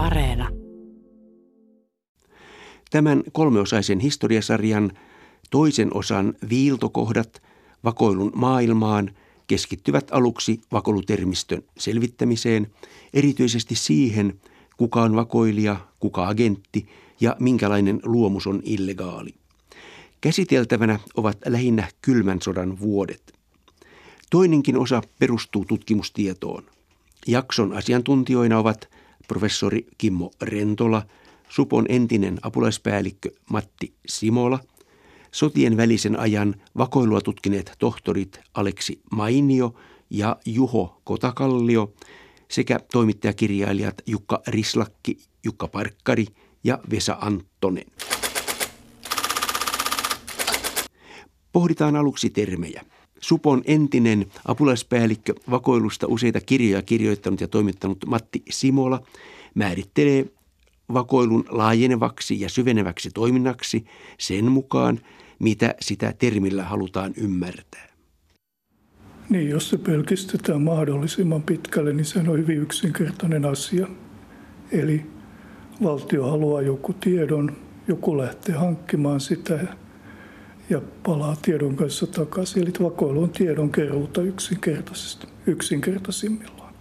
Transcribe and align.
Areena. 0.00 0.48
Tämän 2.90 3.22
kolmeosaisen 3.32 4.00
historiasarjan 4.00 4.92
toisen 5.50 5.96
osan 5.96 6.34
viiltokohdat 6.50 7.42
vakoilun 7.84 8.32
maailmaan 8.34 9.10
keskittyvät 9.46 10.08
aluksi 10.10 10.60
vakoilutermistön 10.72 11.62
selvittämiseen, 11.78 12.66
erityisesti 13.14 13.74
siihen, 13.74 14.40
kuka 14.76 15.02
on 15.02 15.16
vakoilija, 15.16 15.76
kuka 15.98 16.28
agentti 16.28 16.88
ja 17.20 17.36
minkälainen 17.38 18.00
luomus 18.04 18.46
on 18.46 18.60
illegaali. 18.64 19.34
Käsiteltävänä 20.20 20.98
ovat 21.16 21.38
lähinnä 21.46 21.88
kylmän 22.02 22.42
sodan 22.42 22.80
vuodet. 22.80 23.32
Toinenkin 24.30 24.76
osa 24.76 25.02
perustuu 25.18 25.64
tutkimustietoon. 25.64 26.64
Jakson 27.26 27.72
asiantuntijoina 27.72 28.58
ovat 28.58 28.99
professori 29.30 29.86
Kimmo 29.98 30.30
Rentola, 30.42 31.02
Supon 31.48 31.86
entinen 31.88 32.38
apulaispäällikkö 32.42 33.30
Matti 33.50 33.94
Simola, 34.06 34.58
sotien 35.32 35.76
välisen 35.76 36.18
ajan 36.18 36.54
vakoilua 36.78 37.20
tutkineet 37.20 37.72
tohtorit 37.78 38.40
Aleksi 38.54 39.00
Mainio 39.12 39.74
ja 40.10 40.36
Juho 40.46 41.00
Kotakallio 41.04 41.92
sekä 42.48 42.80
toimittajakirjailijat 42.92 44.02
Jukka 44.06 44.42
Rislakki, 44.46 45.18
Jukka 45.44 45.68
Parkkari 45.68 46.26
ja 46.64 46.78
Vesa 46.90 47.16
Anttonen. 47.20 47.86
Pohditaan 51.52 51.96
aluksi 51.96 52.30
termejä. 52.30 52.84
Supon 53.20 53.62
entinen 53.64 54.26
apulaispäällikkö 54.44 55.34
vakoilusta 55.50 56.06
useita 56.06 56.40
kirjoja 56.40 56.82
kirjoittanut 56.82 57.40
ja 57.40 57.48
toimittanut 57.48 58.04
Matti 58.06 58.42
Simola 58.50 59.02
määrittelee 59.54 60.26
vakoilun 60.92 61.44
laajenevaksi 61.48 62.40
ja 62.40 62.48
syveneväksi 62.48 63.10
toiminnaksi 63.14 63.84
sen 64.18 64.52
mukaan, 64.52 65.00
mitä 65.38 65.74
sitä 65.80 66.14
termillä 66.18 66.64
halutaan 66.64 67.12
ymmärtää. 67.16 67.90
Niin, 69.28 69.48
jos 69.48 69.70
se 69.70 69.78
pelkistetään 69.78 70.62
mahdollisimman 70.62 71.42
pitkälle, 71.42 71.92
niin 71.92 72.04
se 72.04 72.18
on 72.18 72.38
hyvin 72.38 72.58
yksinkertainen 72.58 73.44
asia. 73.44 73.86
Eli 74.72 75.06
valtio 75.82 76.30
haluaa 76.30 76.62
joku 76.62 76.92
tiedon, 76.92 77.56
joku 77.88 78.18
lähtee 78.18 78.54
hankkimaan 78.54 79.20
sitä 79.20 79.76
ja 80.70 80.80
palaa 81.02 81.36
tiedon 81.42 81.76
kanssa 81.76 82.06
takaisin. 82.06 82.62
Eli 82.62 82.72
vakoilu 82.82 83.22
on 83.22 83.30
tiedon 83.30 83.72
keruuta 83.72 84.22
yksinkertaisesti, 84.22 85.26
yksinkertaisimmillaan. 85.46 86.74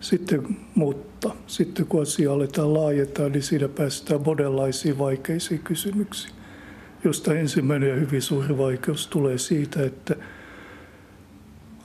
Sitten, 0.00 0.56
mutta 0.74 1.30
sitten 1.46 1.86
kun 1.86 2.02
asia 2.02 2.32
aletaan 2.32 2.74
laajentaa, 2.74 3.28
niin 3.28 3.42
siinä 3.42 3.68
päästään 3.68 4.22
monenlaisiin 4.22 4.98
vaikeisiin 4.98 5.60
kysymyksiin, 5.60 6.34
josta 7.04 7.34
ensimmäinen 7.34 7.88
ja 7.88 7.94
hyvin 7.94 8.22
suuri 8.22 8.58
vaikeus 8.58 9.06
tulee 9.06 9.38
siitä, 9.38 9.82
että 9.82 10.16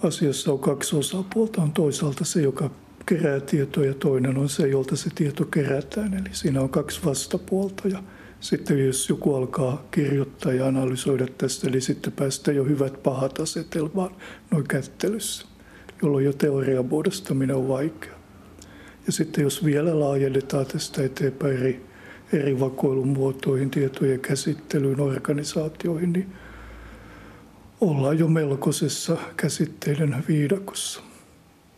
asiassa 0.04 0.52
on 0.52 0.60
kaksi 0.60 0.96
osapuolta. 0.96 1.62
On 1.62 1.72
toisaalta 1.72 2.26
se, 2.26 2.42
joka 2.42 2.70
kerää 3.06 3.40
tietoa 3.40 3.86
ja 3.86 3.94
toinen 3.94 4.38
on 4.38 4.50
se, 4.50 4.68
jolta 4.68 4.96
se 4.96 5.10
tieto 5.16 5.46
kerätään. 5.46 6.14
Eli 6.14 6.30
siinä 6.32 6.62
on 6.62 6.70
kaksi 6.70 7.00
vastapuolta 7.06 7.88
ja 7.88 8.04
sitten 8.42 8.86
jos 8.86 9.10
joku 9.10 9.36
alkaa 9.36 9.84
kirjoittaa 9.92 10.54
ja 10.54 10.68
analysoida 10.68 11.28
tästä, 11.38 11.68
eli 11.68 11.82
sitten 11.82 12.14
päästään 12.14 12.58
jo 12.58 12.64
hyvät 12.64 13.04
pahat 13.04 13.40
asetelmaan 13.40 14.12
noin 14.52 14.68
kättelyssä, 14.68 15.46
jolloin 16.02 16.26
jo 16.26 16.34
teorian 16.34 16.86
muodostaminen 16.86 17.56
on 17.56 17.68
vaikea. 17.68 18.14
Ja 19.06 19.12
sitten 19.12 19.44
jos 19.44 19.66
vielä 19.66 20.00
laajennetaan 20.00 20.66
tästä 20.66 21.04
eteenpäin 21.04 21.58
eri, 21.58 21.86
eri 22.34 22.60
vakoilun 22.60 23.08
muotoihin, 23.08 23.72
tietojen 23.72 24.20
käsittelyyn, 24.20 25.00
organisaatioihin, 25.00 26.14
niin 26.14 26.34
ollaan 27.82 28.20
jo 28.20 28.28
melkoisessa 28.28 29.18
käsitteiden 29.38 30.24
viidakossa. 30.28 31.02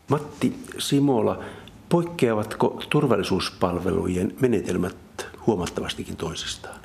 Matti 0.08 0.54
Simola, 0.78 1.44
poikkeavatko 1.90 2.82
turvallisuuspalvelujen 2.90 4.36
menetelmät 4.42 5.03
huomattavastikin 5.48 6.16
toisistaan? 6.16 6.80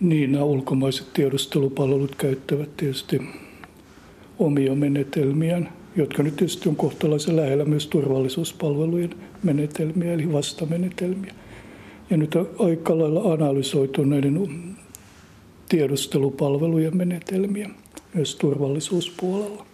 Niin, 0.00 0.32
nämä 0.32 0.44
ulkomaiset 0.44 1.12
tiedustelupalvelut 1.12 2.14
käyttävät 2.14 2.76
tietysti 2.76 3.20
omia 4.38 4.74
menetelmiään, 4.74 5.72
jotka 5.96 6.22
nyt 6.22 6.36
tietysti 6.36 6.68
on 6.68 6.76
kohtalaisen 6.76 7.36
lähellä 7.36 7.64
myös 7.64 7.86
turvallisuuspalvelujen 7.86 9.14
menetelmiä, 9.42 10.12
eli 10.12 10.32
vastamenetelmiä. 10.32 11.34
Ja 12.10 12.16
nyt 12.16 12.34
on 12.34 12.50
aika 12.58 12.98
lailla 12.98 13.32
analysoitu 13.32 14.04
näiden 14.04 14.48
tiedustelupalvelujen 15.68 16.96
menetelmiä 16.96 17.70
myös 18.14 18.36
turvallisuuspuolella. 18.36 19.66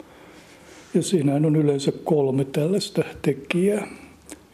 Ja 0.94 1.02
siinä 1.02 1.34
on 1.34 1.56
yleensä 1.56 1.92
kolme 2.04 2.44
tällaista 2.44 3.04
tekijää 3.22 3.86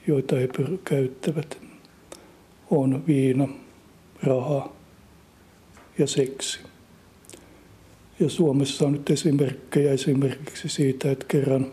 joita 0.06 0.36
he 0.36 0.48
käyttävät, 0.84 1.58
on 2.70 3.06
viina, 3.06 3.48
raha 4.22 4.72
ja 5.98 6.06
seksi. 6.06 6.60
Ja 8.20 8.28
Suomessa 8.28 8.86
on 8.86 8.92
nyt 8.92 9.10
esimerkkejä 9.10 9.92
esimerkiksi 9.92 10.68
siitä, 10.68 11.10
että 11.10 11.26
kerran 11.28 11.72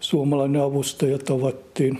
suomalainen 0.00 0.62
avustaja 0.62 1.18
tavattiin 1.18 1.98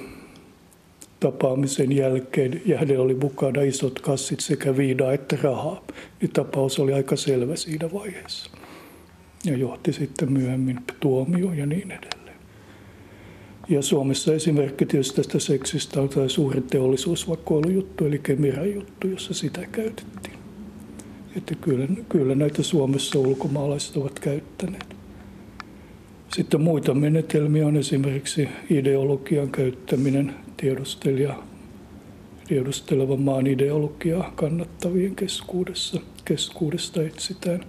tapaamisen 1.20 1.92
jälkeen 1.92 2.62
ja 2.66 2.78
hänellä 2.78 3.04
oli 3.04 3.14
mukana 3.14 3.62
isot 3.62 4.00
kassit 4.00 4.40
sekä 4.40 4.76
viinaa 4.76 5.12
että 5.12 5.38
rahaa. 5.42 5.84
Niin 6.20 6.32
tapaus 6.32 6.78
oli 6.78 6.92
aika 6.92 7.16
selvä 7.16 7.56
siinä 7.56 7.92
vaiheessa 7.92 8.50
ja 9.44 9.56
johti 9.56 9.92
sitten 9.92 10.32
myöhemmin 10.32 10.80
tuomioon 11.00 11.58
ja 11.58 11.66
niin 11.66 11.90
edelleen. 11.90 12.19
Ja 13.70 13.82
Suomessa 13.82 14.34
esimerkki 14.34 14.86
tietysti 14.86 15.16
tästä 15.16 15.38
seksistä 15.38 16.00
on 16.00 16.08
tämä 16.08 16.28
suuri 16.28 16.60
teollisuusvakoilujuttu, 16.60 18.04
eli 18.04 18.18
Kemiran 18.18 18.74
juttu, 18.74 19.08
jossa 19.08 19.34
sitä 19.34 19.66
käytettiin. 19.72 20.38
Että 21.36 21.54
kyllä, 21.54 21.86
kyllä 22.08 22.34
näitä 22.34 22.62
Suomessa 22.62 23.18
ulkomaalaiset 23.18 23.96
ovat 23.96 24.18
käyttäneet. 24.18 24.96
Sitten 26.34 26.60
muita 26.60 26.94
menetelmiä 26.94 27.66
on 27.66 27.76
esimerkiksi 27.76 28.48
ideologian 28.70 29.50
käyttäminen 29.50 30.34
tiedustelija, 30.56 31.42
tiedustelevan 32.48 33.20
maan 33.20 33.46
ideologiaa 33.46 34.32
kannattavien 34.36 35.16
keskuudessa. 35.16 36.00
Keskuudesta 36.24 37.02
etsitään 37.02 37.64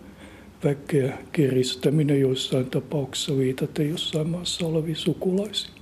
väkeä 0.64 1.18
kiristäminen 1.32 2.22
joissain 2.22 2.66
tapauksissa 2.66 3.38
viitaten 3.38 3.90
jossain 3.90 4.30
maassa 4.30 4.68
oleviin 4.68 4.96
sukulaisiin. 4.96 5.81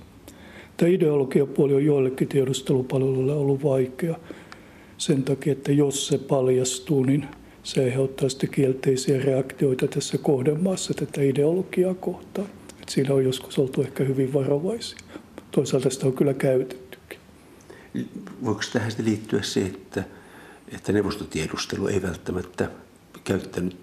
Tämä 0.80 0.92
ideologiapuoli 0.92 1.74
on 1.74 1.84
joillekin 1.84 2.28
tiedustelupalveluille 2.28 3.32
ollut 3.32 3.62
vaikea 3.62 4.18
sen 4.98 5.22
takia, 5.22 5.52
että 5.52 5.72
jos 5.72 6.06
se 6.06 6.18
paljastuu, 6.18 7.04
niin 7.04 7.26
se 7.62 7.84
aiheuttaa 7.84 8.28
sitten 8.28 8.50
kielteisiä 8.50 9.20
reaktioita 9.20 9.88
tässä 9.88 10.18
kohdemaassa 10.18 10.94
tätä 10.94 11.22
ideologiaa 11.22 11.94
kohtaan. 11.94 12.48
Että 12.80 12.92
siinä 12.92 13.14
on 13.14 13.24
joskus 13.24 13.58
oltu 13.58 13.82
ehkä 13.82 14.04
hyvin 14.04 14.32
varovaisia. 14.32 14.98
Toisaalta 15.50 15.90
sitä 15.90 16.06
on 16.06 16.12
kyllä 16.12 16.34
käytettykin. 16.34 17.18
Voiko 18.44 18.60
tähän 18.72 18.90
sitten 18.90 19.06
liittyä 19.06 19.42
se, 19.42 19.60
että, 19.60 20.04
että 20.74 20.92
neuvostotiedustelu 20.92 21.86
ei 21.86 22.02
välttämättä 22.02 22.70
käyttänyt 23.24 23.76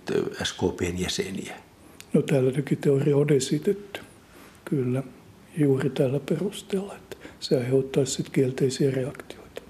SKPn 0.44 0.98
jäseniä? 0.98 1.56
No 2.14 2.22
tällainenkin 2.22 2.78
teoria 2.78 3.18
on 3.18 3.34
esitetty, 3.34 4.00
kyllä 4.66 5.04
juuri 5.58 5.90
tällä 5.90 6.20
perusteella, 6.30 6.96
että 6.96 7.18
se 7.40 7.58
aiheuttaisi 7.58 8.12
sitten 8.12 8.34
kielteisiä 8.34 8.92
reaktioita. 8.92 9.62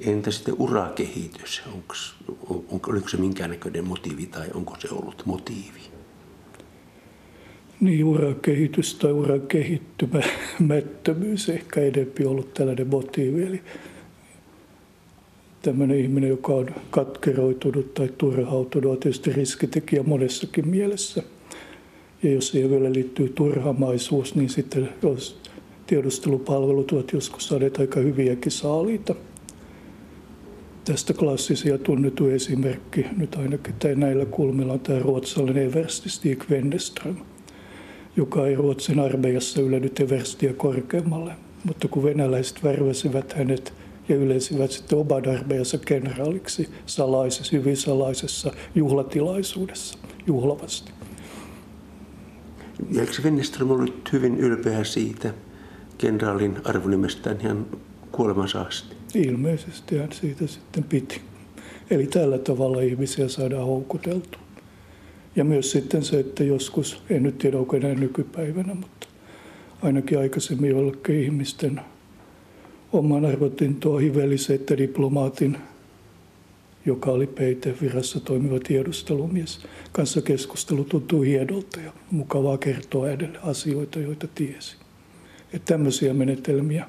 Entä 0.00 0.30
sitten 0.30 0.54
urakehitys? 0.58 1.62
Onks, 1.74 2.14
on, 2.48 2.80
oliko 2.88 3.08
se 3.08 3.16
minkäännäköinen 3.16 3.84
motiivi 3.84 4.26
tai 4.26 4.46
onko 4.54 4.76
se 4.78 4.88
ollut 4.90 5.22
motiivi? 5.26 5.80
Niin, 7.80 8.04
urakehitys 8.04 8.94
tai 8.94 9.12
uran 9.12 9.40
kehittymättömyys 9.40 11.48
ehkä 11.48 11.80
enempi 11.80 12.26
ollut 12.26 12.54
tällainen 12.54 12.86
motiivi. 12.86 13.42
Eli 13.42 13.62
tämmöinen 15.62 15.98
ihminen, 15.98 16.30
joka 16.30 16.52
on 16.52 16.74
katkeroitunut 16.90 17.94
tai 17.94 18.08
turhautunut, 18.18 18.92
on 18.92 18.98
tietysti 18.98 19.32
riskitekijä 19.32 20.02
monessakin 20.02 20.68
mielessä– 20.68 21.22
ja 22.24 22.32
jos 22.32 22.54
vielä 22.54 22.92
liittyy 22.92 23.28
turhamaisuus, 23.28 24.34
niin 24.34 24.48
sitten 24.48 24.88
jos 25.02 25.40
tiedustelupalvelut 25.86 26.92
ovat 26.92 27.12
joskus 27.12 27.48
saaneet 27.48 27.78
aika 27.78 28.00
hyviäkin 28.00 28.52
saaliita. 28.52 29.14
Tästä 30.84 31.14
klassisia 31.14 31.78
tunnettu 31.78 32.26
esimerkki, 32.26 33.06
nyt 33.16 33.34
ainakin 33.34 33.74
tai 33.74 33.94
näillä 33.94 34.26
kulmilla 34.26 34.72
on 34.72 34.80
tämä 34.80 34.98
ruotsalainen 34.98 35.66
eversti 35.66 36.08
Stig 36.08 36.50
Wenneström, 36.50 37.16
joka 38.16 38.46
ei 38.46 38.54
Ruotsin 38.54 39.00
armeijassa 39.00 39.60
ylännyt 39.60 40.00
everstiä 40.00 40.52
korkeammalle. 40.52 41.32
Mutta 41.64 41.88
kun 41.88 42.02
venäläiset 42.02 42.64
värväsivät 42.64 43.32
hänet 43.32 43.72
ja 44.08 44.16
yleisivät 44.16 44.70
sitten 44.70 44.98
oman 44.98 45.28
armeijansa 45.28 45.78
kenraaliksi 45.78 46.68
salaisessa, 46.86 47.56
hyvin 47.56 47.76
salaisessa 47.76 48.52
juhlatilaisuudessa, 48.74 49.98
juhlavasti. 50.26 50.92
Ja 52.90 53.00
eikö 53.00 53.12
Wennerström 53.24 53.70
ollut 53.70 54.12
hyvin 54.12 54.38
ylpeä 54.38 54.84
siitä 54.84 55.34
kenraalin 55.98 56.56
arvonimestään 56.64 57.40
ihan 57.40 57.66
kuolemansa 58.12 58.60
asti? 58.60 58.96
Ilmeisesti 59.14 59.98
hän 59.98 60.12
siitä 60.12 60.46
sitten 60.46 60.84
piti. 60.84 61.20
Eli 61.90 62.06
tällä 62.06 62.38
tavalla 62.38 62.80
ihmisiä 62.80 63.28
saadaan 63.28 63.66
houkuteltua. 63.66 64.40
Ja 65.36 65.44
myös 65.44 65.70
sitten 65.70 66.02
se, 66.02 66.20
että 66.20 66.44
joskus, 66.44 67.02
en 67.10 67.22
nyt 67.22 67.38
tiedä 67.38 67.58
onko 67.58 67.76
enää 67.76 67.94
nykypäivänä, 67.94 68.74
mutta 68.74 69.06
ainakin 69.82 70.18
aikaisemmin 70.18 70.70
jollekin 70.70 71.20
ihmisten 71.20 71.80
oman 72.92 73.24
arvotintoa 73.24 73.98
hiveli 73.98 74.38
se, 74.38 74.54
että 74.54 74.76
diplomaatin, 74.76 75.58
joka 76.86 77.10
oli 77.10 77.26
peitevirassa 77.26 78.20
toimiva 78.20 78.58
tiedustelumies, 78.58 79.66
kanssa 79.92 80.22
keskustelu 80.22 80.84
tuntuu 80.84 81.22
hiedolta 81.22 81.80
ja 81.80 81.92
mukavaa 82.10 82.58
kertoa 82.58 83.10
edelle 83.10 83.38
asioita, 83.42 83.98
joita 83.98 84.28
tiesi. 84.34 84.76
Että 85.52 85.72
tämmöisiä 85.72 86.14
menetelmiä 86.14 86.86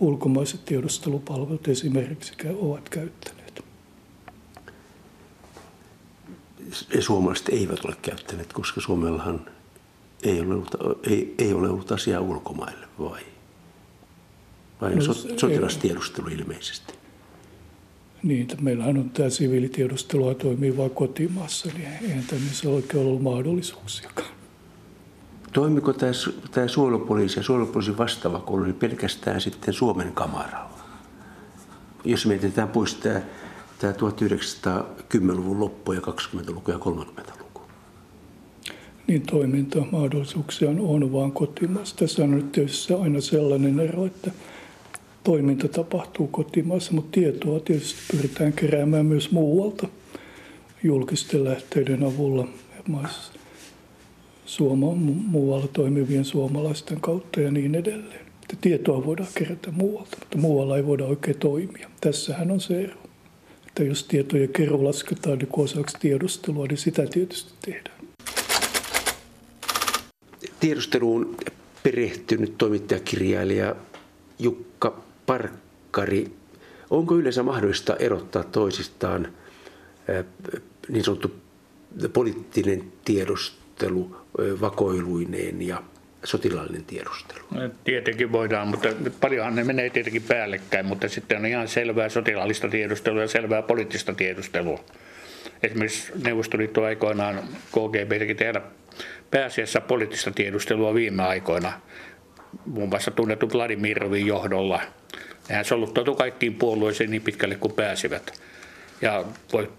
ulkomaiset 0.00 0.64
tiedustelupalvelut 0.64 1.68
esimerkiksi 1.68 2.32
ovat 2.58 2.88
käyttäneet. 2.88 3.64
Suomalaiset 7.00 7.48
eivät 7.48 7.84
ole 7.84 7.96
käyttäneet, 8.02 8.52
koska 8.52 8.80
Suomellahan 8.80 9.46
ei 10.22 10.40
ole 10.40 10.54
ollut, 10.54 10.74
ei, 11.10 11.34
ei 11.38 11.52
ole 11.52 11.68
ollut 11.68 11.92
asiaa 11.92 12.20
ulkomaille, 12.20 12.86
vai? 12.98 13.22
Vai 14.80 14.94
no, 14.94 15.14
sotilastiedustelu 15.36 16.28
ilmeisesti? 16.28 17.03
Niin, 18.24 18.42
että 18.42 18.56
meillähän 18.60 18.98
on 18.98 19.10
tämä 19.10 19.30
siviilitiedustelua 19.30 20.34
toimii 20.34 20.76
vain 20.76 20.90
kotimaassa, 20.90 21.68
niin 21.68 21.88
eihän 22.02 22.24
tämmöisessä 22.24 22.68
oikein 22.68 23.06
ollut 23.06 23.22
mahdollisuuksiakaan. 23.22 24.28
Toimiko 25.52 25.92
tämä, 25.92 26.12
tämä 26.50 26.68
suojelupoliisi 26.68 27.38
ja 27.38 27.42
suojelupoliisin 27.42 27.98
vastaava 27.98 28.40
koulu 28.40 28.64
niin 28.64 28.74
pelkästään 28.74 29.40
sitten 29.40 29.74
Suomen 29.74 30.12
kamaralla? 30.12 30.84
Jos 32.04 32.26
mietitään 32.26 32.68
pois 32.68 32.94
tämä, 32.94 33.20
tämä 33.78 33.92
1910-luvun 33.92 35.60
loppu 35.60 35.92
ja 35.92 36.00
20-luku 36.00 36.70
ja 36.70 36.78
30-luku. 36.78 37.60
Niin 39.06 39.22
toimintamahdollisuuksia 39.22 40.70
on 40.70 41.12
vaan 41.12 41.32
kotimaassa. 41.32 41.96
Tässä 41.96 42.22
on 42.22 42.30
nyt 42.30 42.52
tietysti 42.52 42.94
aina 42.94 43.20
sellainen 43.20 43.80
ero, 43.80 44.06
että 44.06 44.30
toiminta 45.24 45.68
tapahtuu 45.68 46.26
kotimaassa, 46.26 46.92
mutta 46.92 47.10
tietoa 47.12 47.60
tietysti 47.60 48.00
pyritään 48.16 48.52
keräämään 48.52 49.06
myös 49.06 49.30
muualta 49.30 49.88
julkisten 50.82 51.44
lähteiden 51.44 52.04
avulla 52.04 52.48
suoma, 54.46 54.94
muualla 55.26 55.68
toimivien 55.68 56.24
suomalaisten 56.24 57.00
kautta 57.00 57.40
ja 57.40 57.50
niin 57.50 57.74
edelleen. 57.74 58.20
Että 58.42 58.56
tietoa 58.60 59.06
voidaan 59.06 59.28
kerätä 59.34 59.70
muualta, 59.70 60.16
mutta 60.20 60.38
muualla 60.38 60.76
ei 60.76 60.86
voida 60.86 61.04
oikein 61.04 61.38
toimia. 61.38 61.90
Tässähän 62.00 62.50
on 62.50 62.60
se 62.60 62.80
ero. 62.80 62.96
Että 63.68 63.84
jos 63.84 64.04
tietojen 64.04 64.48
kerro 64.48 64.84
lasketaan 64.84 65.38
niin 65.38 65.48
osaksi 65.52 65.96
tiedustelua, 66.00 66.66
niin 66.66 66.78
sitä 66.78 67.06
tietysti 67.06 67.52
tehdään. 67.64 67.96
Tiedusteluun 70.60 71.36
perehtynyt 71.82 72.58
toimittajakirjailija 72.58 73.76
Jukka 74.38 75.02
Parkkari. 75.26 76.32
Onko 76.90 77.14
yleensä 77.14 77.42
mahdollista 77.42 77.96
erottaa 77.96 78.44
toisistaan 78.44 79.28
niin 80.88 81.04
sanottu 81.04 81.34
poliittinen 82.12 82.92
tiedustelu 83.04 84.16
vakoiluineen 84.60 85.62
ja 85.62 85.82
sotilaallinen 86.24 86.84
tiedustelu? 86.84 87.44
No, 87.50 87.70
tietenkin 87.84 88.32
voidaan, 88.32 88.68
mutta 88.68 88.88
paljonhan 89.20 89.56
ne 89.56 89.64
menee 89.64 89.90
tietenkin 89.90 90.22
päällekkäin, 90.22 90.86
mutta 90.86 91.08
sitten 91.08 91.38
on 91.38 91.46
ihan 91.46 91.68
selvää 91.68 92.08
sotilaallista 92.08 92.68
tiedustelua 92.68 93.20
ja 93.20 93.28
selvää 93.28 93.62
poliittista 93.62 94.14
tiedustelua. 94.14 94.80
Esimerkiksi 95.62 96.12
Neuvostoliitto 96.24 96.84
aikoinaan 96.84 97.38
KGB 97.70 98.18
teki 98.18 98.34
tehdä 98.34 98.62
pääasiassa 99.30 99.80
poliittista 99.80 100.30
tiedustelua 100.30 100.94
viime 100.94 101.22
aikoina, 101.22 101.72
muun 102.66 102.88
muassa 102.88 103.10
tunnettu 103.10 103.48
Vladimirovin 103.52 104.26
johdolla. 104.26 104.80
Nehän 105.48 105.64
soluttautu 105.64 106.14
kaikkiin 106.14 106.54
puolueisiin 106.54 107.10
niin 107.10 107.22
pitkälle 107.22 107.54
kuin 107.54 107.72
pääsivät. 107.74 108.40
Ja 109.02 109.24
voi 109.52 109.70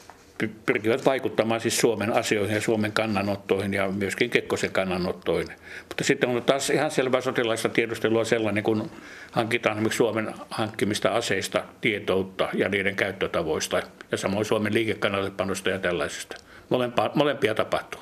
pyrkivät 0.65 1.05
vaikuttamaan 1.05 1.61
siis 1.61 1.79
Suomen 1.79 2.13
asioihin 2.13 2.55
ja 2.55 2.61
Suomen 2.61 2.91
kannanottoihin 2.91 3.73
ja 3.73 3.91
myöskin 3.91 4.29
Kekkosen 4.29 4.71
kannanottoihin. 4.71 5.55
Mutta 5.87 6.03
sitten 6.03 6.29
on 6.29 6.43
taas 6.43 6.69
ihan 6.69 6.91
selvää 6.91 7.21
sotilaista 7.21 7.69
tiedustelua 7.69 8.25
sellainen, 8.25 8.63
kun 8.63 8.91
hankitaan 9.31 9.91
Suomen 9.91 10.33
hankkimista 10.49 11.09
aseista 11.09 11.63
tietoutta 11.81 12.49
ja 12.53 12.69
niiden 12.69 12.95
käyttötavoista 12.95 13.81
ja 14.11 14.17
samoin 14.17 14.45
Suomen 14.45 14.73
liikekannallepanosta 14.73 15.69
ja 15.69 15.79
tällaisesta. 15.79 16.37
Molempia, 16.69 17.11
molempia 17.15 17.55
tapahtuu. 17.55 18.01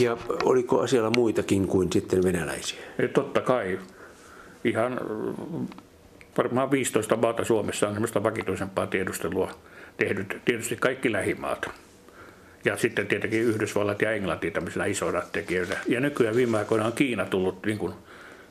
Ja 0.00 0.16
oliko 0.44 0.80
asialla 0.80 1.10
muitakin 1.10 1.68
kuin 1.68 1.92
sitten 1.92 2.22
venäläisiä? 2.22 2.80
Ja 2.98 3.08
totta 3.08 3.40
kai. 3.40 3.78
Ihan 4.64 5.00
varmaan 6.38 6.70
15 6.70 7.16
maata 7.16 7.44
Suomessa 7.44 7.88
on 7.88 7.94
sellaista 7.94 8.22
vakituisempaa 8.22 8.86
tiedustelua 8.86 9.50
tehnyt 9.96 10.40
tietysti 10.44 10.76
kaikki 10.76 11.12
lähimaat. 11.12 11.70
Ja 12.64 12.76
sitten 12.76 13.06
tietenkin 13.06 13.42
Yhdysvallat 13.42 14.02
ja 14.02 14.12
Englanti 14.12 14.50
tämmöisenä 14.50 14.84
isoina 14.84 15.22
tekijöinä. 15.32 15.76
Ja 15.88 16.00
nykyään 16.00 16.36
viime 16.36 16.58
aikoina 16.58 16.86
on 16.86 16.92
Kiina 16.92 17.26
tullut 17.26 17.66
niin 17.66 17.78
kuin 17.78 17.92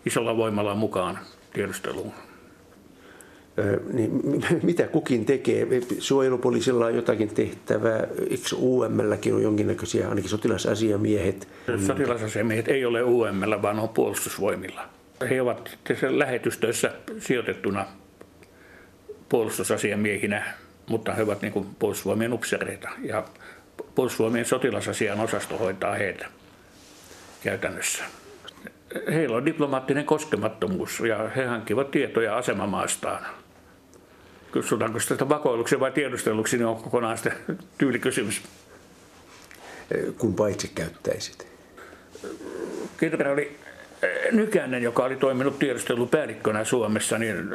isolla 0.05 0.37
voimalla 0.37 0.75
mukaan 0.75 1.19
tiedusteluun. 1.53 2.13
Niin, 3.93 4.21
mitä 4.63 4.87
kukin 4.87 5.25
tekee? 5.25 5.67
Suojelupoliisilla 5.99 6.85
on 6.85 6.95
jotakin 6.95 7.29
tehtävää. 7.29 8.07
Eikö 8.29 8.55
UMLkin 8.55 9.33
on 9.33 9.43
jonkinnäköisiä, 9.43 10.09
ainakin 10.09 10.29
sotilasasiamiehet? 10.29 11.47
Sotilasasiamiehet 11.87 12.67
ei 12.67 12.85
ole 12.85 13.03
UML, 13.03 13.61
vaan 13.61 13.79
on 13.79 13.89
puolustusvoimilla. 13.89 14.81
He 15.29 15.41
ovat 15.41 15.77
lähetystöissä 16.09 16.91
sijoitettuna 17.19 17.85
puolustusasiamiehinä 19.29 20.53
mutta 20.89 21.13
he 21.13 21.23
ovat 21.23 21.41
niin 21.41 21.53
kuin 21.53 21.67
puolustusvoimien 21.79 22.33
upseereita 22.33 22.89
ja 23.03 23.23
puolustusvoimien 23.95 24.45
sotilasasian 24.45 25.19
osasto 25.19 25.57
hoitaa 25.57 25.95
heitä 25.95 26.27
käytännössä. 27.43 28.03
Heillä 29.13 29.37
on 29.37 29.45
diplomaattinen 29.45 30.05
koskemattomuus 30.05 30.99
ja 30.99 31.29
he 31.35 31.45
hankkivat 31.45 31.91
tietoja 31.91 32.37
asemamaastaan. 32.37 33.25
Kysytäänkö 34.61 34.99
sitä 34.99 35.29
vakoiluksi 35.29 35.79
vai 35.79 35.91
tiedusteluksi, 35.91 36.57
niin 36.57 36.65
on 36.65 36.75
kokonaan 36.75 37.17
sitten 37.17 37.57
tyylikysymys. 37.77 38.41
Kumpa 40.17 40.47
itse 40.47 40.67
käyttäisit? 40.75 41.47
Kenraali 42.97 43.57
Nykänen, 44.31 44.83
joka 44.83 45.03
oli 45.03 45.15
toiminut 45.15 45.59
tiedustelupäällikkönä 45.59 46.63
Suomessa, 46.63 47.17
niin 47.17 47.49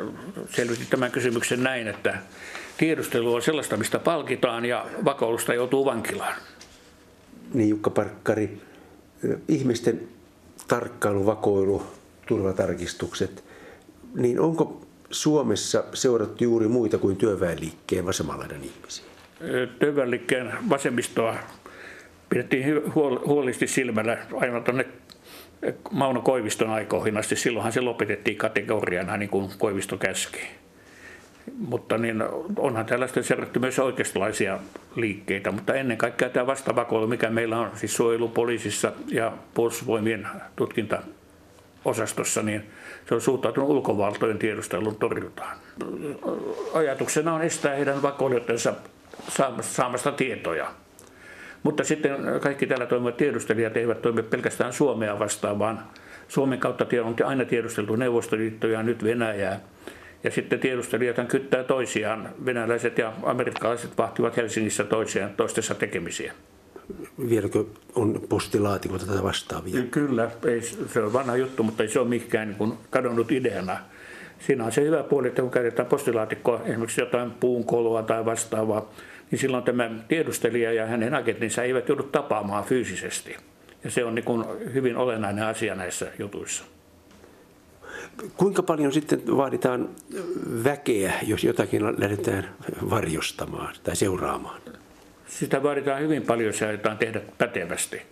selvitti 0.48 0.86
tämän 0.90 1.10
kysymyksen 1.10 1.62
näin, 1.62 1.88
että 1.88 2.18
tiedustelu 2.78 3.34
on 3.34 3.42
sellaista, 3.42 3.76
mistä 3.76 3.98
palkitaan 3.98 4.64
ja 4.64 4.86
vakoilusta 5.04 5.54
joutuu 5.54 5.84
vankilaan. 5.84 6.34
Niin 7.54 7.68
Jukka 7.68 7.90
Parkkari, 7.90 8.58
ihmisten 9.48 10.00
tarkkailu, 10.68 11.26
vakoilu, 11.26 11.82
turvatarkistukset, 12.26 13.44
niin 14.14 14.40
onko 14.40 14.89
Suomessa 15.10 15.84
seurattu 15.94 16.44
juuri 16.44 16.68
muita 16.68 16.98
kuin 16.98 17.16
työväenliikkeen 17.16 18.06
vasemmanlaidan 18.06 18.64
ihmisiä? 18.64 19.04
Työväenliikkeen 19.78 20.52
vasemmistoa 20.68 21.34
pidettiin 22.28 22.94
huolellisesti 23.26 23.66
silmällä 23.66 24.18
aivan 24.40 24.64
tuonne 24.64 24.86
Mauno 25.90 26.20
Koiviston 26.22 26.70
aikoihin 26.70 27.16
asti. 27.16 27.36
Silloinhan 27.36 27.72
se 27.72 27.80
lopetettiin 27.80 28.36
kategoriana 28.36 29.16
niin 29.16 29.30
kuin 29.30 29.50
Koivisto 29.58 29.96
käski. 29.96 30.40
Mutta 31.58 31.98
niin 31.98 32.22
onhan 32.56 32.86
tällaista 32.86 33.22
seurattu 33.22 33.60
myös 33.60 33.78
oikeistolaisia 33.78 34.58
liikkeitä, 34.96 35.50
mutta 35.52 35.74
ennen 35.74 35.98
kaikkea 35.98 36.28
tämä 36.28 36.46
vastavakoilu, 36.46 37.06
mikä 37.06 37.30
meillä 37.30 37.58
on 37.58 37.70
siis 37.74 37.96
suojelupoliisissa 37.96 38.92
ja 39.08 39.32
puolustusvoimien 39.54 40.28
tutkintaosastossa, 41.82 42.42
niin 42.42 42.70
se 43.08 43.14
on 43.14 43.20
suhtautunut 43.20 43.70
ulkovaltojen 43.70 44.38
tiedustelun 44.38 44.96
torjuntaan. 44.96 45.56
Ajatuksena 46.74 47.34
on 47.34 47.42
estää 47.42 47.74
heidän 47.74 48.02
vakoilijoidensa 48.02 48.74
saamasta 49.60 50.12
tietoja. 50.12 50.66
Mutta 51.62 51.84
sitten 51.84 52.16
kaikki 52.40 52.66
täällä 52.66 52.86
toimivat 52.86 53.16
tiedustelijat 53.16 53.76
eivät 53.76 54.02
toimi 54.02 54.22
pelkästään 54.22 54.72
Suomea 54.72 55.18
vastaan, 55.18 55.58
vaan 55.58 55.82
Suomen 56.28 56.58
kautta 56.58 56.86
on 57.04 57.16
aina 57.24 57.44
tiedusteltu 57.44 57.96
Neuvostoliittoa 57.96 58.70
ja 58.70 58.82
nyt 58.82 59.04
Venäjää. 59.04 59.60
Ja 60.24 60.30
sitten 60.30 60.60
tiedustelijat 60.60 61.16
kyttää 61.28 61.64
toisiaan. 61.64 62.28
Venäläiset 62.44 62.98
ja 62.98 63.12
amerikkalaiset 63.22 63.98
vahtivat 63.98 64.36
Helsingissä 64.36 64.84
toisiaan 64.84 65.30
toistensa 65.36 65.74
tekemisiä. 65.74 66.32
Vieläkö 67.28 67.64
on 67.94 68.22
postilaatikoita 68.28 69.06
tätä 69.06 69.22
vastaavia? 69.22 69.82
Kyllä, 69.90 70.30
ei, 70.46 70.62
se 70.92 71.02
on 71.02 71.12
vanha 71.12 71.36
juttu, 71.36 71.62
mutta 71.62 71.82
ei 71.82 71.88
se 71.88 72.00
ole 72.00 72.08
mikään 72.08 72.48
niin 72.48 72.58
kuin 72.58 72.72
kadonnut 72.90 73.32
ideana. 73.32 73.76
Siinä 74.46 74.64
on 74.64 74.72
se 74.72 74.84
hyvä 74.84 75.02
puoli, 75.02 75.28
että 75.28 75.42
kun 75.42 75.50
käytetään 75.50 75.88
postilaatikkoa, 75.88 76.60
esimerkiksi 76.64 77.00
jotain 77.00 77.30
puunkoloa 77.30 78.02
tai 78.02 78.24
vastaavaa, 78.24 78.90
niin 79.30 79.38
silloin 79.38 79.64
tämä 79.64 79.90
tiedustelija 80.08 80.72
ja 80.72 80.86
hänen 80.86 81.14
agenttinsa 81.14 81.62
eivät 81.62 81.88
joudu 81.88 82.02
tapaamaan 82.02 82.64
fyysisesti. 82.64 83.36
Ja 83.84 83.90
se 83.90 84.04
on 84.04 84.14
niin 84.14 84.24
kuin 84.24 84.44
hyvin 84.74 84.96
olennainen 84.96 85.44
asia 85.44 85.74
näissä 85.74 86.06
jutuissa. 86.18 86.64
Kuinka 88.36 88.62
paljon 88.62 88.92
sitten 88.92 89.22
vaaditaan 89.36 89.88
väkeä, 90.64 91.12
jos 91.22 91.44
jotakin 91.44 91.84
lähdetään 91.84 92.54
varjostamaan 92.90 93.74
tai 93.82 93.96
seuraamaan? 93.96 94.60
Sitä 95.40 95.62
vaaditaan 95.62 96.00
hyvin 96.02 96.22
paljon, 96.22 96.46
jos 96.46 96.62
aiotaan 96.62 96.98
tehdä 96.98 97.20
pätevästi. 97.38 98.02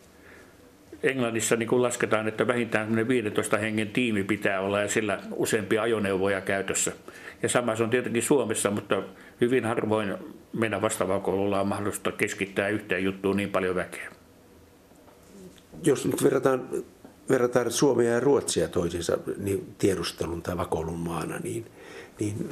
Englannissa 1.02 1.56
niin 1.56 1.68
kun 1.68 1.82
lasketaan, 1.82 2.28
että 2.28 2.46
vähintään 2.46 3.08
15 3.08 3.58
hengen 3.58 3.88
tiimi 3.88 4.24
pitää 4.24 4.60
olla 4.60 4.80
ja 4.80 4.88
sillä 4.88 5.20
useampia 5.36 5.82
ajoneuvoja 5.82 6.40
käytössä. 6.40 6.92
Ja 7.42 7.48
sama 7.48 7.76
se 7.76 7.82
on 7.82 7.90
tietenkin 7.90 8.22
Suomessa, 8.22 8.70
mutta 8.70 9.02
hyvin 9.40 9.64
harvoin 9.64 10.14
meidän 10.52 10.82
vastaavakoululla 10.82 11.60
on 11.60 11.68
mahdollista 11.68 12.12
keskittää 12.12 12.68
yhteen 12.68 13.04
juttuun 13.04 13.36
niin 13.36 13.50
paljon 13.50 13.74
väkeä. 13.74 14.12
Jos 15.84 16.06
nyt 16.06 16.24
verrataan, 16.24 16.68
verrataan 17.30 17.70
Suomea 17.70 18.12
ja 18.12 18.20
Ruotsia 18.20 18.68
toisiinsa 18.68 19.18
niin 19.36 19.74
tiedustelun 19.78 20.42
tai 20.42 20.56
vakoilun 20.56 20.98
maana, 20.98 21.38
niin, 21.38 21.66
niin 22.20 22.48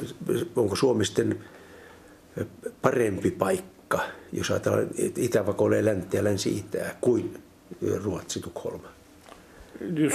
onko 0.56 0.76
Suomi 0.76 1.04
sitten 1.04 1.44
parempi 2.82 3.30
paikka, 3.30 3.75
jos 4.32 4.50
ajatellaan 4.50 4.86
Itä-vakoilee 5.16 5.84
läntä 5.84 6.16
ja 6.16 6.24
länsi-itää, 6.24 6.94
kuin 7.00 7.38
Ruotsi, 8.04 8.40
Tukholma? 8.40 8.88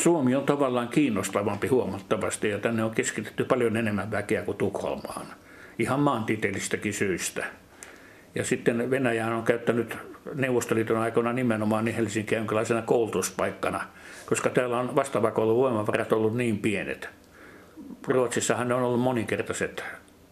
Suomi 0.02 0.36
on 0.36 0.46
tavallaan 0.46 0.88
kiinnostavampi 0.88 1.68
huomattavasti 1.68 2.50
ja 2.50 2.60
tänne 2.60 2.84
on 2.84 2.92
keskitetty 2.92 3.44
paljon 3.44 3.78
enemmän 3.78 4.12
väkeä 4.12 4.42
kuin 4.42 4.58
Tukholmaan. 4.58 5.26
Ihan 5.80 6.00
maantieteellistäkin 6.00 6.94
syistä. 6.94 7.46
Ja 8.36 8.46
sitten 8.46 8.92
Venäjä 8.92 9.36
on 9.36 9.44
käyttänyt 9.44 9.98
Neuvostoliiton 10.36 10.98
aikana 10.98 11.34
nimenomaan 11.34 11.86
niin 11.86 11.96
Helsinkiä 11.96 12.38
jonkinlaisena 12.38 12.82
koulutuspaikkana, 12.82 13.82
koska 14.26 14.50
täällä 14.50 14.80
on 14.80 14.96
vastaavakoulun 14.96 15.58
voimavarat 15.58 16.12
ollut 16.12 16.36
niin 16.36 16.60
pienet. 16.60 17.10
Ruotsissahan 18.08 18.72
on 18.72 18.84
ollut 18.84 19.02
moninkertaiset 19.02 19.84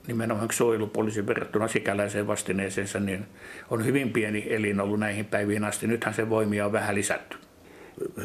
nimenomaan 0.07 0.47
suojelupoliisin 0.51 1.27
verrattuna 1.27 1.67
sikäläiseen 1.67 2.27
vastineeseensa, 2.27 2.99
niin 2.99 3.25
on 3.69 3.85
hyvin 3.85 4.13
pieni 4.13 4.45
elin 4.49 4.81
ollut 4.81 4.99
näihin 4.99 5.25
päiviin 5.25 5.63
asti. 5.63 5.87
Nythän 5.87 6.13
se 6.13 6.29
voimia 6.29 6.65
on 6.65 6.71
vähän 6.71 6.95
lisätty. 6.95 7.37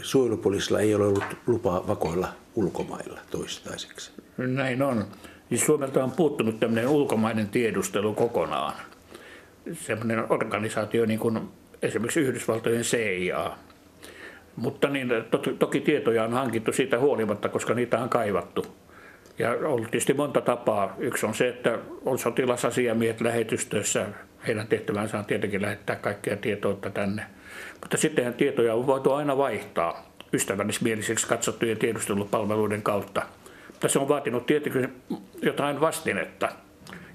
Suojelupoliisilla 0.03 0.81
ei 0.81 0.95
ole 0.95 1.07
ollut 1.07 1.25
lupaa 1.47 1.87
vakoilla 1.89 2.29
ulkomailla 2.55 3.21
toistaiseksi. 3.31 4.11
Näin 4.37 4.83
on. 4.83 5.05
Siis 5.49 5.67
Suomelta 5.67 6.05
on 6.05 6.11
puuttunut 6.11 6.61
tämmöinen 6.61 6.89
ulkomainen 6.89 7.49
tiedustelu 7.49 8.15
kokonaan. 8.15 8.73
Semmoinen 9.73 10.33
organisaatio 10.33 11.07
niin 11.07 11.19
kuin 11.19 11.41
esimerkiksi 11.83 12.21
Yhdysvaltojen 12.21 12.83
CIA. 12.83 13.57
Mutta 14.57 14.89
niin, 14.89 15.09
to, 15.31 15.39
toki 15.39 15.81
tietoja 15.81 16.25
on 16.25 16.33
hankittu 16.33 16.73
siitä 16.73 16.99
huolimatta, 16.99 17.49
koska 17.49 17.75
niitä 17.75 17.99
on 17.99 18.09
kaivattu. 18.09 18.67
Ja 19.39 19.51
on 19.51 19.81
tietysti 19.81 20.15
monta 20.15 20.41
tapaa. 20.41 20.95
Yksi 20.99 21.27
on 21.27 21.35
se, 21.35 21.49
että 21.49 21.79
on 22.05 22.19
sotilasasiamiehet 22.19 23.21
lähetystöissä. 23.21 24.07
Heidän 24.47 24.67
tehtävänsä 24.67 25.19
on 25.19 25.25
tietenkin 25.25 25.63
lähettää 25.63 25.97
kaikkea 25.97 26.37
tietoa 26.37 26.77
tänne. 26.95 27.27
Mutta 27.81 27.97
sittenhän 27.97 28.35
tietoja 28.35 28.75
on 28.75 28.87
voitu 28.87 29.13
aina 29.13 29.37
vaihtaa 29.37 30.15
ystävällismieliseksi 30.33 31.27
katsottujen 31.27 31.79
tiedustelupalveluiden 31.79 32.83
kautta. 32.83 33.23
Mutta 33.71 33.89
se 33.89 33.99
on 33.99 34.09
vaatinut 34.09 34.47
tietenkin 34.47 35.03
jotain 35.43 35.81
vastinetta. 35.81 36.49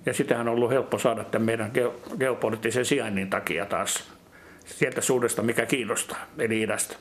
Ja 0.05 0.13
sitähän 0.13 0.47
on 0.47 0.53
ollut 0.53 0.71
helppo 0.71 0.99
saada 0.99 1.23
tämän 1.23 1.45
meidän 1.45 1.71
geopoliittisen 2.19 2.85
sijainnin 2.85 3.29
takia 3.29 3.65
taas 3.65 4.11
sieltä 4.65 5.01
suudesta, 5.01 5.41
mikä 5.41 5.65
kiinnostaa, 5.65 6.25
eli 6.37 6.61
idästä. 6.61 6.95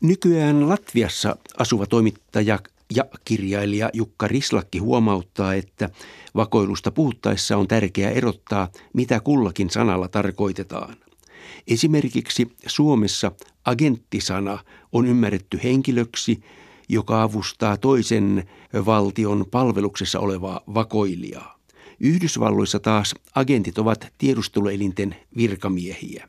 Nykyään 0.00 0.68
Latviassa 0.68 1.36
asuva 1.58 1.86
toimittaja 1.86 2.58
ja 2.94 3.04
kirjailija 3.24 3.90
Jukka 3.92 4.28
Rislakki 4.28 4.78
huomauttaa, 4.78 5.54
että 5.54 5.90
vakoilusta 6.36 6.90
puhuttaessa 6.90 7.56
on 7.56 7.68
tärkeää 7.68 8.10
erottaa, 8.10 8.68
mitä 8.92 9.20
kullakin 9.20 9.70
sanalla 9.70 10.08
tarkoitetaan. 10.08 10.96
Esimerkiksi 11.68 12.52
Suomessa 12.66 13.32
agenttisana 13.64 14.58
on 14.92 15.06
ymmärretty 15.06 15.60
henkilöksi, 15.64 16.40
joka 16.88 17.22
avustaa 17.22 17.76
toisen 17.76 18.44
valtion 18.86 19.44
palveluksessa 19.50 20.20
olevaa 20.20 20.60
vakoilijaa. 20.74 21.58
Yhdysvalloissa 22.00 22.78
taas 22.78 23.14
agentit 23.34 23.78
ovat 23.78 24.06
tiedusteluelinten 24.18 25.16
virkamiehiä. 25.36 26.28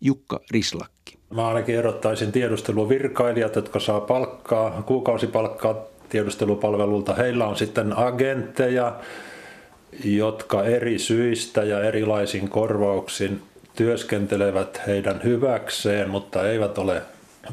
Jukka 0.00 0.40
Rislakki. 0.50 1.18
Mä 1.34 1.48
ainakin 1.48 1.74
erottaisin 1.74 2.32
tiedusteluvirkailijat, 2.32 3.56
jotka 3.56 3.80
saa 3.80 4.00
palkkaa, 4.00 4.82
kuukausipalkkaa 4.82 5.89
tiedustelupalvelulta. 6.10 7.14
Heillä 7.14 7.46
on 7.46 7.56
sitten 7.56 7.98
agentteja, 7.98 8.96
jotka 10.04 10.64
eri 10.64 10.98
syistä 10.98 11.62
ja 11.62 11.82
erilaisin 11.82 12.48
korvauksin 12.48 13.42
työskentelevät 13.76 14.80
heidän 14.86 15.20
hyväkseen, 15.24 16.10
mutta 16.10 16.48
eivät 16.48 16.78
ole 16.78 17.02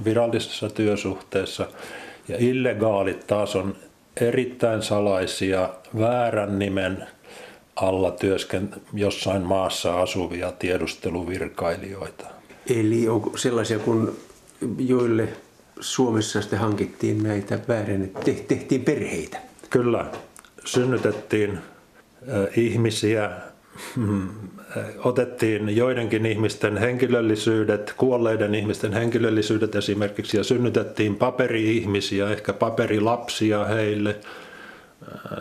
virallisessa 0.05 0.69
työsuhteessa. 0.69 1.67
Ja 2.27 2.35
illegaalit 2.39 3.27
taas 3.27 3.55
on 3.55 3.75
erittäin 4.21 4.81
salaisia 4.81 5.69
väärän 5.99 6.59
nimen 6.59 7.07
alla 7.75 8.11
työsken 8.11 8.69
jossain 8.93 9.41
maassa 9.41 10.01
asuvia 10.01 10.51
tiedusteluvirkailijoita. 10.51 12.25
Eli 12.69 13.07
onko 13.07 13.37
sellaisia, 13.37 13.79
kun 13.79 14.17
joille 14.77 15.27
Suomessa 15.79 16.41
sitten 16.41 16.59
hankittiin 16.59 17.23
näitä 17.23 17.59
väärin, 17.67 18.13
tehtiin 18.47 18.81
perheitä? 18.81 19.37
Kyllä, 19.69 20.05
synnytettiin 20.65 21.51
äh, 21.51 22.57
ihmisiä, 22.57 23.31
mm, 23.95 24.29
otettiin 25.03 25.75
joidenkin 25.75 26.25
ihmisten 26.25 26.77
henkilöllisyydet, 26.77 27.93
kuolleiden 27.97 28.55
ihmisten 28.55 28.93
henkilöllisyydet 28.93 29.75
esimerkiksi, 29.75 30.37
ja 30.37 30.43
synnytettiin 30.43 31.15
paperi-ihmisiä, 31.15 32.29
ehkä 32.29 32.53
paperilapsia 32.53 33.65
heille. 33.65 34.15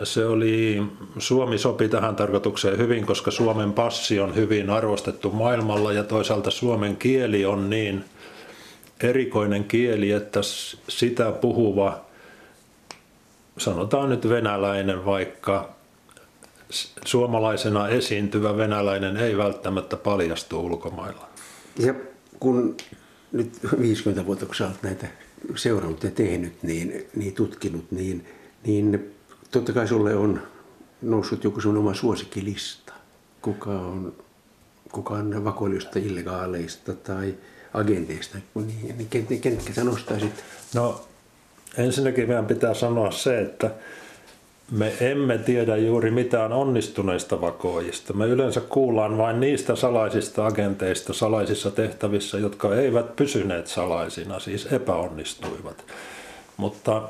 Se 0.03 0.25
oli, 0.25 0.83
Suomi 1.17 1.57
sopi 1.57 1.89
tähän 1.89 2.15
tarkoitukseen 2.15 2.77
hyvin, 2.77 3.05
koska 3.05 3.31
Suomen 3.31 3.73
passi 3.73 4.19
on 4.19 4.35
hyvin 4.35 4.69
arvostettu 4.69 5.31
maailmalla 5.31 5.93
ja 5.93 6.03
toisaalta 6.03 6.51
suomen 6.51 6.95
kieli 6.95 7.45
on 7.45 7.69
niin 7.69 8.03
erikoinen 8.99 9.63
kieli, 9.63 10.11
että 10.11 10.39
sitä 10.89 11.31
puhuva, 11.31 12.05
sanotaan 13.57 14.09
nyt 14.09 14.29
venäläinen 14.29 15.05
vaikka, 15.05 15.69
suomalaisena 17.05 17.87
esiintyvä 17.87 18.57
venäläinen 18.57 19.17
ei 19.17 19.37
välttämättä 19.37 19.97
paljastu 19.97 20.59
ulkomailla. 20.59 21.29
Ja 21.79 21.93
kun 22.39 22.77
nyt 23.31 23.59
50 23.79 24.25
vuotta, 24.25 24.45
kun 24.45 24.55
sä 24.55 24.69
näitä 24.81 25.07
seurannut 25.55 26.03
ja 26.03 26.11
tehnyt, 26.11 26.63
niin, 26.63 27.07
niin 27.15 27.33
tutkinut, 27.33 27.91
niin, 27.91 28.25
niin 28.63 29.15
totta 29.51 29.73
kai 29.73 29.87
sulle 29.87 30.15
on 30.15 30.41
noussut 31.01 31.43
joku 31.43 31.61
sun 31.61 31.77
oma 31.77 31.93
suosikkilista. 31.93 32.93
Kuka 33.41 33.69
on, 33.69 34.13
kuka 34.91 35.13
on 35.13 35.43
vakoilijoista, 35.43 35.99
illegaaleista 35.99 36.93
tai 36.93 37.33
agenteista, 37.77 38.37
niin, 38.55 39.07
niin 39.29 39.41
kenetkä 39.41 39.73
sä 39.73 39.83
nostaisit? 39.83 40.43
No 40.75 41.01
ensinnäkin 41.77 42.27
meidän 42.27 42.45
pitää 42.45 42.73
sanoa 42.73 43.11
se, 43.11 43.41
että 43.41 43.71
me 44.71 44.93
emme 44.99 45.37
tiedä 45.37 45.77
juuri 45.77 46.11
mitään 46.11 46.53
onnistuneista 46.53 47.41
vakoojista. 47.41 48.13
Me 48.13 48.25
yleensä 48.25 48.61
kuullaan 48.61 49.17
vain 49.17 49.39
niistä 49.39 49.75
salaisista 49.75 50.45
agenteista 50.45 51.13
salaisissa 51.13 51.71
tehtävissä, 51.71 52.37
jotka 52.37 52.75
eivät 52.75 53.15
pysyneet 53.15 53.67
salaisina, 53.67 54.39
siis 54.39 54.65
epäonnistuivat. 54.65 55.85
Mutta 56.57 57.01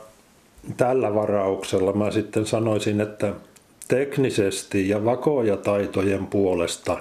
tällä 0.78 1.16
varauksella 1.16 1.94
mä 1.94 2.12
sitten 2.12 2.46
sanoisin, 2.46 3.02
että 3.02 3.34
teknisesti 3.88 4.90
ja 4.90 5.06
vakoojataitojen 5.06 6.28
puolesta 6.28 6.98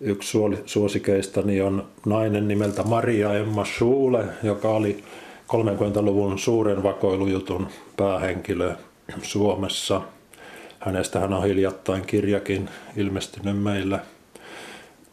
Yksi 0.00 0.38
suosikeistani 0.66 1.60
on 1.60 1.84
nainen 2.06 2.48
nimeltä 2.48 2.82
Maria 2.82 3.34
Emma 3.34 3.64
Schule, 3.64 4.24
joka 4.42 4.68
oli 4.68 5.04
30-luvun 5.52 6.38
suuren 6.38 6.82
vakoilujutun 6.82 7.66
päähenkilö 7.96 8.74
Suomessa. 9.22 10.02
Hänestähän 10.78 11.32
on 11.32 11.44
hiljattain 11.44 12.02
kirjakin 12.02 12.68
ilmestynyt 12.96 13.62
meillä. 13.62 13.98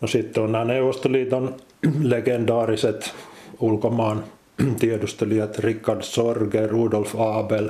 No 0.02 0.08
sitten 0.08 0.44
on 0.44 0.52
nämä 0.52 0.66
Neuvostoliiton 0.66 1.56
legendaariset 2.04 3.14
ulkomaan 3.60 4.24
tiedustelijat 4.80 5.60
Richard 5.60 6.02
Sorge, 6.02 6.68
Rudolf 6.68 7.16
Abel, 7.20 7.70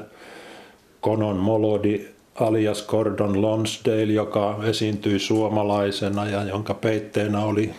Konon 1.01 1.37
Molodi 1.37 2.14
alias 2.35 2.85
Gordon 2.85 3.41
Lonsdale, 3.41 4.13
joka 4.13 4.59
esiintyi 4.63 5.19
suomalaisena 5.19 6.25
ja 6.25 6.43
jonka 6.43 6.73
peitteenä 6.73 7.45
oli 7.45 7.71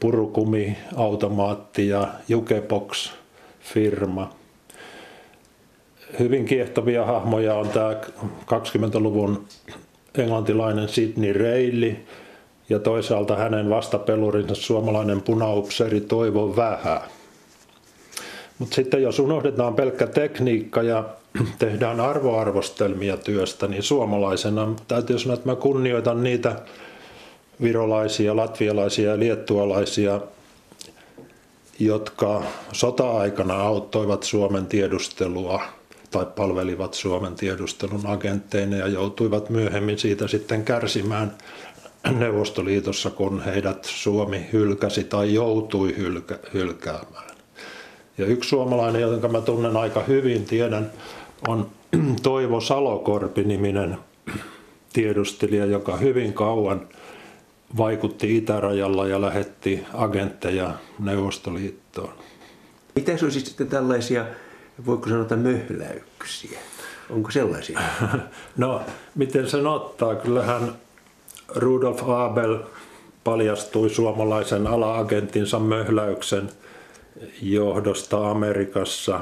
purukumi, 0.00 0.76
automaatti 0.96 1.88
ja 1.88 2.08
Jukebox 2.28 3.12
firma. 3.60 4.30
Hyvin 6.18 6.44
kiehtovia 6.44 7.04
hahmoja 7.04 7.54
on 7.54 7.68
tämä 7.68 7.92
20-luvun 8.44 9.44
englantilainen 10.18 10.88
Sidney 10.88 11.32
Reilly 11.32 11.96
ja 12.68 12.78
toisaalta 12.78 13.36
hänen 13.36 13.70
vastapelurinsa 13.70 14.54
suomalainen 14.54 15.22
punaupseeri 15.22 16.00
Toivo 16.00 16.56
Vähä. 16.56 17.00
Mutta 18.58 18.74
sitten 18.74 19.02
jos 19.02 19.18
unohdetaan 19.18 19.74
pelkkä 19.74 20.06
tekniikka 20.06 20.82
ja 20.82 21.04
tehdään 21.58 22.00
arvoarvostelmia 22.00 23.16
työstä, 23.16 23.66
niin 23.66 23.82
suomalaisena 23.82 24.74
täytyy 24.88 25.18
sanoa, 25.18 25.34
että 25.34 25.48
mä 25.48 25.56
kunnioitan 25.56 26.22
niitä 26.22 26.62
virolaisia, 27.62 28.36
latvialaisia 28.36 29.10
ja 29.10 29.18
liettualaisia, 29.18 30.20
jotka 31.78 32.42
sota-aikana 32.72 33.62
auttoivat 33.62 34.22
Suomen 34.22 34.66
tiedustelua 34.66 35.62
tai 36.10 36.26
palvelivat 36.36 36.94
Suomen 36.94 37.34
tiedustelun 37.34 38.06
agentteina 38.06 38.76
ja 38.76 38.88
joutuivat 38.88 39.50
myöhemmin 39.50 39.98
siitä 39.98 40.28
sitten 40.28 40.64
kärsimään 40.64 41.32
Neuvostoliitossa, 42.18 43.10
kun 43.10 43.42
heidät 43.42 43.84
Suomi 43.84 44.46
hylkäsi 44.52 45.04
tai 45.04 45.34
joutui 45.34 45.96
hylkä, 45.96 46.38
hylkäämään. 46.54 47.28
Ja 48.18 48.26
yksi 48.26 48.48
suomalainen, 48.48 49.02
jonka 49.02 49.28
mä 49.28 49.40
tunnen 49.40 49.76
aika 49.76 50.02
hyvin, 50.02 50.44
tiedän, 50.44 50.90
on 51.48 51.70
Toivo 52.22 52.60
Salokorpi-niminen 52.60 53.98
tiedustelija, 54.92 55.66
joka 55.66 55.96
hyvin 55.96 56.32
kauan 56.32 56.88
vaikutti 57.76 58.36
itärajalla 58.36 59.06
ja 59.06 59.20
lähetti 59.20 59.84
agentteja 59.94 60.74
Neuvostoliittoon. 60.98 62.12
Mitä 62.94 63.16
se 63.16 63.24
olisi 63.24 63.40
sitten 63.40 63.66
tällaisia, 63.66 64.26
voiko 64.86 65.08
sanoa, 65.08 65.36
möhläyksiä? 65.36 66.58
Onko 67.10 67.30
sellaisia? 67.30 67.80
No, 68.56 68.80
miten 69.14 69.50
sen 69.50 69.66
ottaa? 69.66 70.14
Kyllähän 70.14 70.72
Rudolf 71.48 72.02
Abel 72.08 72.58
paljastui 73.24 73.90
suomalaisen 73.90 74.66
ala-agentinsa 74.66 75.58
möhläyksen 75.58 76.50
johdosta 77.42 78.30
Amerikassa 78.30 79.20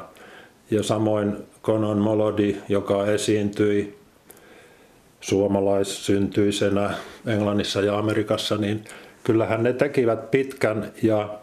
ja 0.71 0.83
samoin 0.83 1.37
Conan 1.63 1.99
Molody, 1.99 2.57
joka 2.69 3.07
esiintyi 3.07 3.99
suomalaissyntyisenä 5.21 6.91
Englannissa 7.27 7.81
ja 7.81 7.99
Amerikassa, 7.99 8.57
niin 8.57 8.85
kyllähän 9.25 9.63
ne 9.63 9.73
tekivät 9.73 10.31
pitkän 10.31 10.93
ja 11.03 11.39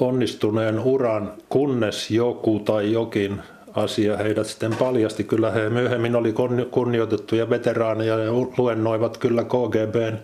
onnistuneen 0.00 0.80
uran, 0.80 1.32
kunnes 1.48 2.10
joku 2.10 2.58
tai 2.58 2.92
jokin 2.92 3.40
asia 3.74 4.16
heidät 4.16 4.46
sitten 4.46 4.76
paljasti. 4.76 5.24
Kyllä 5.24 5.50
he 5.50 5.68
myöhemmin 5.68 6.16
oli 6.16 6.34
kunnioitettuja 6.70 7.50
veteraaneja 7.50 8.18
ja 8.18 8.32
luennoivat 8.58 9.16
kyllä 9.16 9.44
KGBn 9.44 10.18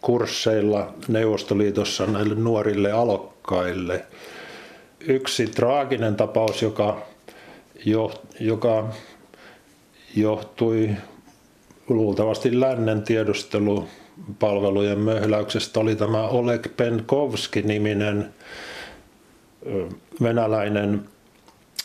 kursseilla 0.00 0.94
Neuvostoliitossa 1.08 2.06
näille 2.06 2.34
nuorille 2.34 2.92
alokkaille. 2.92 4.04
Yksi 5.00 5.46
traaginen 5.46 6.16
tapaus, 6.16 6.62
joka, 6.62 7.02
jo, 7.84 8.22
joka 8.40 8.88
johtui 10.16 10.90
luultavasti 11.88 12.60
lännen 12.60 13.02
tiedustelupalvelujen 13.02 14.98
möhläyksestä, 14.98 15.80
oli 15.80 15.96
tämä 15.96 16.28
Oleg 16.28 16.66
Penkovski-niminen 16.76 18.34
venäläinen 20.22 21.04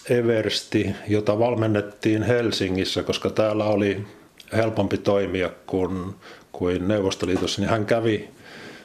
Eversti, 0.10 0.96
jota 1.08 1.40
valmennettiin 1.40 2.24
Helsingissä, 2.24 3.04
koska 3.04 3.30
täällä 3.30 3.66
oli 3.66 4.06
helpompi 4.54 4.98
toimia 4.98 5.50
kuin, 5.68 6.16
kuin 6.52 6.88
Neuvostoliitossa, 6.88 7.62
niin 7.62 7.70
hän 7.70 7.86
kävi 7.86 8.30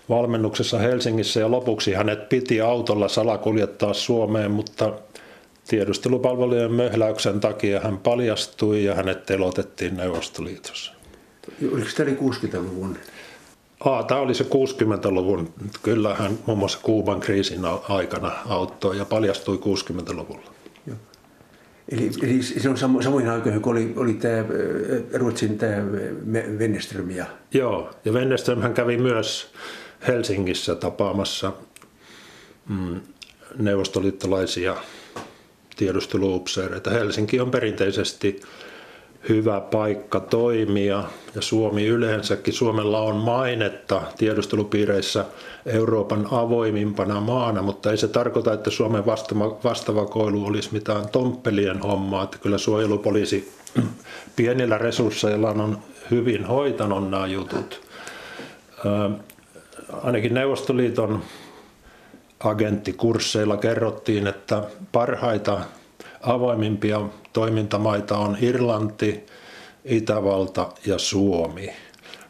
valmennuksessa 0.09 0.79
Helsingissä 0.79 1.41
ja 1.41 1.51
lopuksi 1.51 1.93
hänet 1.93 2.29
piti 2.29 2.61
autolla 2.61 3.09
salakuljettaa 3.09 3.95
Suomeen, 3.95 4.51
mutta 4.51 4.93
tiedustelupalvelujen 5.69 6.73
möhläyksen 6.73 7.41
takia 7.41 7.81
hän 7.81 7.99
paljastui 7.99 8.85
ja 8.85 8.95
hänet 8.95 9.27
telotettiin 9.27 9.97
Neuvostoliitossa. 9.97 10.93
Oliko 11.73 11.89
tämä 11.97 12.11
60-luvun? 12.11 12.97
Aa, 13.85 14.03
tämä 14.03 14.21
oli 14.21 14.35
se 14.35 14.45
60-luvun. 14.45 15.53
Kyllä 15.83 16.15
hän 16.15 16.39
muun 16.47 16.59
muassa 16.59 16.79
Kuuban 16.83 17.21
kriisin 17.21 17.61
aikana 17.89 18.33
auttoi 18.49 18.99
ja 18.99 19.05
paljastui 19.05 19.57
60-luvulla. 19.57 20.51
Eli, 21.93 22.11
eli 22.23 22.43
se 22.43 22.69
on 22.69 22.77
samo, 22.77 23.03
samoihin 23.03 23.31
aikoihin, 23.31 23.63
kun 23.63 23.73
oli, 23.73 23.93
oli 23.97 24.15
tämä 24.15 24.45
Ruotsin 25.13 25.59
tämä 25.59 25.77
Wennerström. 26.59 27.11
Ja... 27.11 27.27
Joo, 27.55 27.91
ja 28.05 28.13
Wennerström 28.13 28.63
hän 28.63 28.75
kävi 28.75 28.97
myös 28.97 29.53
Helsingissä 30.07 30.75
tapaamassa 30.75 31.53
mm, 32.69 33.01
neuvostoliittolaisia 33.59 34.77
tiedusteluupseereita. 35.77 36.91
Helsinki 36.91 37.41
on 37.41 37.51
perinteisesti 37.51 38.41
hyvä 39.29 39.61
paikka 39.61 40.21
toimia 40.21 41.05
ja 41.35 41.43
Suomi 41.43 41.87
yleensäkin. 41.87 42.55
Suomella 42.55 43.01
on 43.01 43.17
mainetta 43.17 44.03
tiedustelupiireissä 44.19 45.25
Euroopan 45.67 46.29
avoimimpana 46.31 47.21
maana, 47.21 47.63
mutta 47.63 47.91
ei 47.91 47.97
se 47.97 48.09
tarkoita, 48.09 48.53
että 48.53 48.71
Suomen 48.71 49.07
vastavakoilu 49.65 50.47
olisi 50.47 50.73
mitään 50.73 51.09
tomppelien 51.09 51.79
hommaa. 51.79 52.25
Että 52.25 52.39
kyllä 52.39 52.59
suojelupoliisi 52.59 53.53
pienillä 54.37 54.79
resursseilla 54.79 55.51
on 55.51 55.79
hyvin 56.11 56.45
hoitanut 56.45 57.11
nämä 57.11 57.27
jutut. 57.27 57.81
Ainakin 59.93 60.35
Neuvostoliiton 60.35 61.23
agenttikursseilla 62.41 63.57
kerrottiin, 63.57 64.27
että 64.27 64.63
parhaita 64.93 65.61
avoimimpia 66.23 67.01
toimintamaita 67.33 68.19
on 68.19 68.37
Irlanti, 68.41 69.27
Itävalta 69.85 70.73
ja 70.87 70.99
Suomi. 70.99 71.71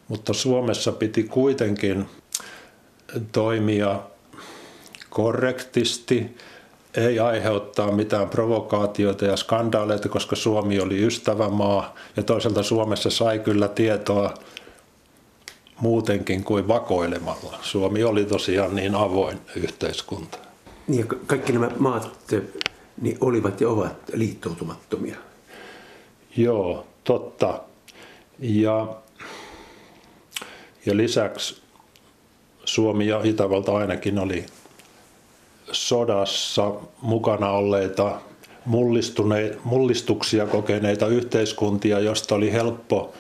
Mutta 0.08 0.32
Suomessa 0.32 0.92
piti 0.92 1.22
kuitenkin 1.24 2.06
toimia 3.32 4.00
korrektisti, 5.10 6.36
ei 6.94 7.18
aiheuttaa 7.18 7.92
mitään 7.92 8.28
provokaatioita 8.28 9.24
ja 9.24 9.36
skandaaleita, 9.36 10.08
koska 10.08 10.36
Suomi 10.36 10.80
oli 10.80 11.06
ystävämaa 11.06 11.94
ja 12.16 12.22
toisaalta 12.22 12.62
Suomessa 12.62 13.10
sai 13.10 13.38
kyllä 13.38 13.68
tietoa 13.68 14.34
muutenkin 15.80 16.44
kuin 16.44 16.68
vakoilemalla. 16.68 17.58
Suomi 17.62 18.04
oli 18.04 18.24
tosiaan 18.24 18.76
niin 18.76 18.94
avoin 18.94 19.38
yhteiskunta. 19.56 20.38
Niin 20.88 21.00
ja 21.00 21.06
kaikki 21.26 21.52
nämä 21.52 21.70
maat 21.78 22.10
niin 23.00 23.18
olivat 23.20 23.60
ja 23.60 23.68
ovat 23.68 23.94
liittoutumattomia. 24.12 25.16
Joo, 26.36 26.86
totta. 27.04 27.60
Ja, 28.38 28.96
ja 30.86 30.96
lisäksi 30.96 31.62
Suomi 32.64 33.06
ja 33.06 33.20
Itävalta 33.24 33.76
ainakin 33.76 34.18
oli 34.18 34.46
sodassa 35.72 36.72
mukana 37.02 37.50
olleita 37.50 38.20
mullistuksia 39.64 40.46
kokeneita 40.46 41.06
yhteiskuntia, 41.06 42.00
josta 42.00 42.34
oli 42.34 42.52
helppo 42.52 43.14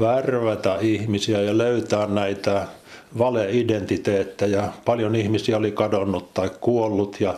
värvätä 0.00 0.78
ihmisiä 0.80 1.40
ja 1.40 1.58
löytää 1.58 2.06
näitä 2.06 2.66
valeidentiteettejä. 3.18 4.68
Paljon 4.84 5.14
ihmisiä 5.14 5.56
oli 5.56 5.72
kadonnut 5.72 6.34
tai 6.34 6.50
kuollut 6.60 7.20
ja 7.20 7.34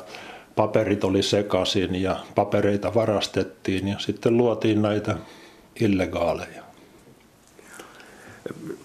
paperit 0.56 1.04
oli 1.04 1.22
sekaisin 1.22 2.02
ja 2.02 2.16
papereita 2.34 2.94
varastettiin 2.94 3.88
ja 3.88 3.98
sitten 3.98 4.36
luotiin 4.36 4.82
näitä 4.82 5.16
illegaaleja. 5.80 6.62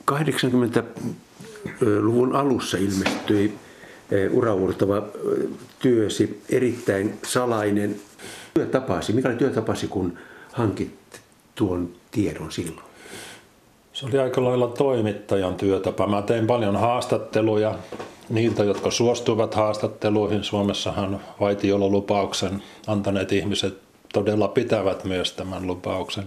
80 0.06 0.84
90-luvun 1.68 2.36
alussa 2.36 2.78
ilmestyi 2.78 3.54
uraurtava 4.32 5.08
työsi, 5.80 6.42
erittäin 6.50 7.20
salainen. 7.26 7.96
Työtapasi, 8.54 9.14
mikä 9.14 9.30
oli 9.30 9.38
työtapasi, 9.38 9.88
kun 9.88 10.18
hankit 10.52 11.22
tuon 11.56 11.90
tiedon 12.12 12.52
silloin? 12.52 12.91
Se 14.02 14.08
oli 14.08 14.20
aika 14.20 14.44
lailla 14.44 14.68
toimittajan 14.68 15.56
työtapa. 15.56 16.08
Mä 16.08 16.22
tein 16.22 16.48
paljon 16.48 16.76
haastatteluja 16.76 17.76
niiltä, 18.30 18.64
jotka 18.64 18.92
suostuivat 18.92 19.54
haastatteluihin. 19.54 20.44
Suomessahan 20.44 21.22
vaitiololupauksen 21.40 22.64
antaneet 22.88 23.32
ihmiset 23.32 23.78
todella 24.14 24.48
pitävät 24.48 25.04
myös 25.04 25.32
tämän 25.32 25.68
lupauksen. 25.68 26.24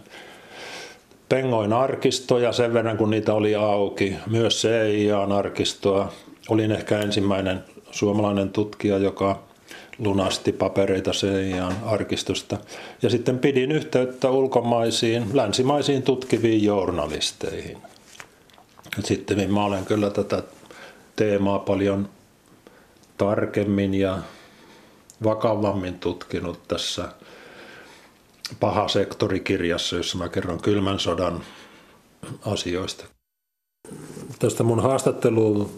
Pengoin 1.28 1.72
arkistoja 1.72 2.52
sen 2.52 2.74
verran, 2.74 2.96
kun 2.96 3.10
niitä 3.10 3.34
oli 3.34 3.54
auki. 3.54 4.16
Myös 4.30 4.62
CIA-arkistoa. 4.62 6.12
Olin 6.48 6.72
ehkä 6.72 6.98
ensimmäinen 6.98 7.64
suomalainen 7.90 8.50
tutkija, 8.50 8.98
joka 8.98 9.42
lunasti 9.98 10.52
papereita 10.52 11.10
CIAn 11.10 11.76
arkistosta. 11.84 12.58
Ja 13.02 13.10
sitten 13.10 13.38
pidin 13.38 13.72
yhteyttä 13.72 14.30
ulkomaisiin, 14.30 15.30
länsimaisiin 15.32 16.02
tutkiviin 16.02 16.64
journalisteihin. 16.64 17.78
Sitten 19.04 19.52
mä 19.52 19.64
olen 19.64 19.84
kyllä 19.84 20.10
tätä 20.10 20.42
teemaa 21.16 21.58
paljon 21.58 22.08
tarkemmin 23.18 23.94
ja 23.94 24.18
vakavammin 25.24 25.98
tutkinut 25.98 26.68
tässä 26.68 27.08
paha 28.60 28.88
sektorikirjassa, 28.88 29.96
jossa 29.96 30.18
mä 30.18 30.28
kerron 30.28 30.62
kylmän 30.62 30.98
sodan 30.98 31.40
asioista. 32.46 33.04
Tästä 34.38 34.62
mun 34.62 34.82
haastattelu, 34.82 35.70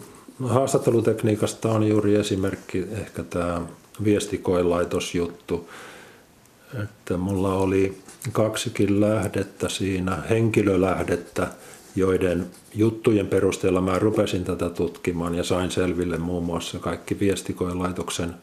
haastattelutekniikasta 0.43 1.71
on 1.71 1.87
juuri 1.87 2.15
esimerkki 2.15 2.85
ehkä 2.91 3.23
tämä 3.23 3.61
viestikoelaitosjuttu. 4.03 5.69
Että 6.83 7.17
mulla 7.17 7.53
oli 7.53 7.97
kaksikin 8.31 9.01
lähdettä 9.01 9.69
siinä, 9.69 10.17
henkilölähdettä, 10.29 11.47
joiden 11.95 12.45
juttujen 12.75 13.27
perusteella 13.27 13.81
mä 13.81 13.99
rupesin 13.99 14.43
tätä 14.43 14.69
tutkimaan 14.69 15.35
ja 15.35 15.43
sain 15.43 15.71
selville 15.71 16.17
muun 16.17 16.43
muassa 16.43 16.79
kaikki 16.79 17.19
viestikoelaitoksen 17.19 18.33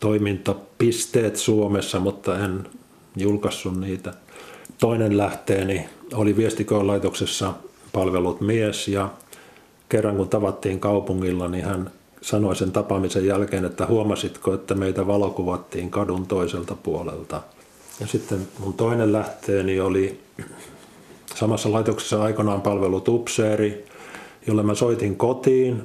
toimintapisteet 0.00 1.36
Suomessa, 1.36 2.00
mutta 2.00 2.38
en 2.38 2.66
julkaissut 3.16 3.80
niitä. 3.80 4.14
Toinen 4.78 5.16
lähteeni 5.18 5.88
oli 6.14 6.36
viestikoelaitoksessa 6.36 7.54
palvelut 7.92 8.40
mies 8.40 8.88
ja 8.88 9.10
kerran 9.88 10.16
kun 10.16 10.28
tavattiin 10.28 10.80
kaupungilla, 10.80 11.48
niin 11.48 11.64
hän 11.64 11.90
sanoi 12.22 12.56
sen 12.56 12.72
tapaamisen 12.72 13.26
jälkeen, 13.26 13.64
että 13.64 13.86
huomasitko, 13.86 14.54
että 14.54 14.74
meitä 14.74 15.06
valokuvattiin 15.06 15.90
kadun 15.90 16.26
toiselta 16.26 16.74
puolelta. 16.82 17.42
Ja 18.00 18.06
sitten 18.06 18.48
mun 18.58 18.72
toinen 18.72 19.12
lähteeni 19.12 19.80
oli 19.80 20.20
samassa 21.34 21.72
laitoksessa 21.72 22.22
aikanaan 22.22 22.62
palvelut 22.62 23.08
upseeri, 23.08 23.84
jolle 24.46 24.62
mä 24.62 24.74
soitin 24.74 25.16
kotiin 25.16 25.82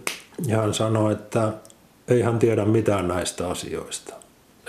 ja 0.47 0.57
hän 0.57 0.73
sanoi, 0.73 1.13
että 1.13 1.53
ei 2.07 2.21
hän 2.21 2.39
tiedä 2.39 2.65
mitään 2.65 3.07
näistä 3.07 3.49
asioista. 3.49 4.13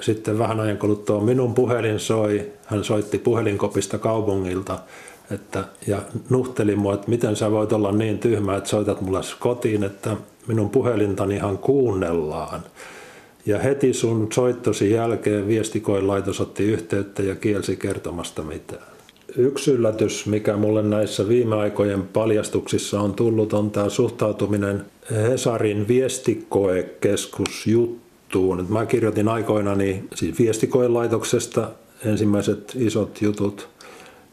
Sitten 0.01 0.39
vähän 0.39 0.61
ajan 0.61 0.79
kuluttua 0.79 1.21
minun 1.21 1.55
puhelin 1.55 2.01
soi, 2.01 2.53
hän 2.67 2.85
soitti 2.85 3.19
puhelinkopista 3.19 3.99
kaupungilta 3.99 4.79
että, 5.31 5.65
ja 5.87 6.03
nuhteli 6.31 6.77
mua, 6.77 6.95
että 6.95 7.11
miten 7.11 7.37
sä 7.37 7.51
voit 7.51 7.73
olla 7.73 7.93
niin 7.93 8.19
tyhmä, 8.19 8.57
että 8.57 8.71
soitat 8.71 9.01
mulle 9.01 9.21
kotiin, 9.39 9.85
että 9.85 10.17
minun 10.49 10.71
puhelintani 10.71 11.35
ihan 11.35 11.59
kuunnellaan. 11.59 12.61
Ja 13.47 13.59
heti 13.59 13.93
sun 13.93 14.29
soittosi 14.33 14.91
jälkeen 14.91 15.49
viestikoilaitos 15.49 16.41
otti 16.41 16.65
yhteyttä 16.65 17.23
ja 17.23 17.35
kielsi 17.35 17.77
kertomasta 17.77 18.43
mitään. 18.43 18.83
Yksi 19.37 19.71
yllätys, 19.71 20.27
mikä 20.27 20.57
mulle 20.57 20.83
näissä 20.83 21.29
viime 21.29 21.57
aikojen 21.57 22.03
paljastuksissa 22.03 23.01
on 23.01 23.15
tullut, 23.15 23.53
on 23.53 23.71
tämä 23.71 23.89
suhtautuminen 23.89 24.85
Hesarin 25.11 25.89
viestikoekeskusjuttuun. 25.89 28.67
Mä 28.69 28.87
kirjoitin 28.87 29.29
aikoinani 29.29 30.05
siis 30.15 30.39
viestikoelaitoksesta 30.39 31.71
ensimmäiset 32.05 32.77
isot 32.79 33.23
jutut 33.23 33.69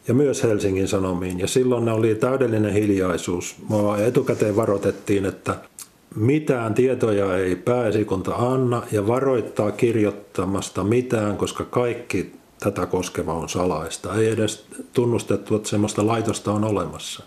ja 0.08 0.14
myös 0.14 0.42
Helsingin 0.42 0.88
Sanomiin. 0.88 1.40
Ja 1.40 1.46
silloin 1.46 1.88
oli 1.88 2.14
täydellinen 2.14 2.72
hiljaisuus. 2.72 3.56
Mua 3.68 3.98
etukäteen 3.98 4.56
varoitettiin, 4.56 5.26
että 5.26 5.54
mitään 6.16 6.74
tietoja 6.74 7.36
ei 7.36 7.56
pääesikunta 7.56 8.34
anna 8.34 8.82
ja 8.92 9.06
varoittaa 9.06 9.72
kirjoittamasta 9.72 10.84
mitään, 10.84 11.36
koska 11.36 11.64
kaikki 11.64 12.32
tätä 12.60 12.86
koskeva 12.86 13.34
on 13.34 13.48
salaista. 13.48 14.14
Ei 14.14 14.28
edes 14.28 14.66
tunnustettu, 14.92 15.56
että 15.56 15.68
sellaista 15.68 16.06
laitosta 16.06 16.52
on 16.52 16.64
olemassa. 16.64 17.24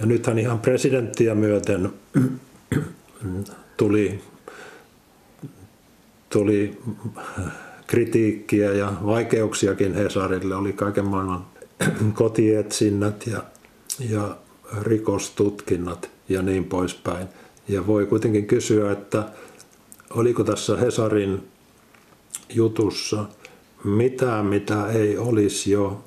Ja 0.00 0.06
nythän 0.06 0.38
ihan 0.38 0.58
presidenttiä 0.58 1.34
myöten 1.34 1.92
tuli, 3.76 4.20
tuli 6.30 6.78
kritiikkiä 7.86 8.72
ja 8.72 8.92
vaikeuksiakin 9.06 9.94
Hesarille. 9.94 10.54
Oli 10.54 10.72
kaiken 10.72 11.06
maailman 11.06 11.46
kotietsinnät 12.14 13.26
ja, 13.26 13.42
ja 14.10 14.36
rikostutkinnat 14.82 16.10
ja 16.28 16.42
niin 16.42 16.64
poispäin. 16.64 17.28
Ja 17.68 17.86
voi 17.86 18.06
kuitenkin 18.06 18.46
kysyä, 18.46 18.92
että 18.92 19.24
oliko 20.10 20.44
tässä 20.44 20.76
Hesarin 20.76 21.48
jutussa 22.54 23.24
mitään, 23.84 24.46
mitä 24.46 24.86
ei 24.86 25.18
olisi 25.18 25.70
jo 25.70 26.04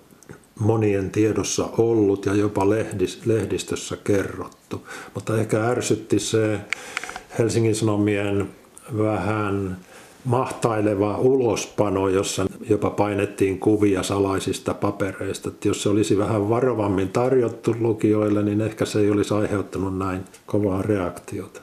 monien 0.60 1.12
tiedossa 1.12 1.70
ollut 1.78 2.26
ja 2.26 2.36
jopa 2.36 2.70
lehdistössä 3.26 3.98
kerrottu. 4.04 4.88
Mutta 5.16 5.38
ehkä 5.38 5.68
ärsytti 5.68 6.20
se 6.20 6.60
Helsingin 7.40 7.76
Sanomien 7.76 8.50
vähän 8.98 9.78
mahtaileva 10.26 11.18
ulospano, 11.18 12.10
jossa 12.10 12.46
jopa 12.70 12.90
painettiin 12.90 13.60
kuvia 13.60 14.04
salaisista 14.04 14.74
papereista. 14.74 15.50
Että 15.50 15.68
jos 15.68 15.84
se 15.84 15.90
olisi 15.90 16.18
vähän 16.18 16.50
varovammin 16.50 17.10
tarjottu 17.10 17.76
lukijoille, 17.80 18.44
niin 18.44 18.62
ehkä 18.62 18.86
se 18.86 19.00
ei 19.00 19.12
olisi 19.12 19.34
aiheuttanut 19.34 19.98
näin 19.98 20.22
kovaa 20.46 20.82
reaktiota. 20.82 21.62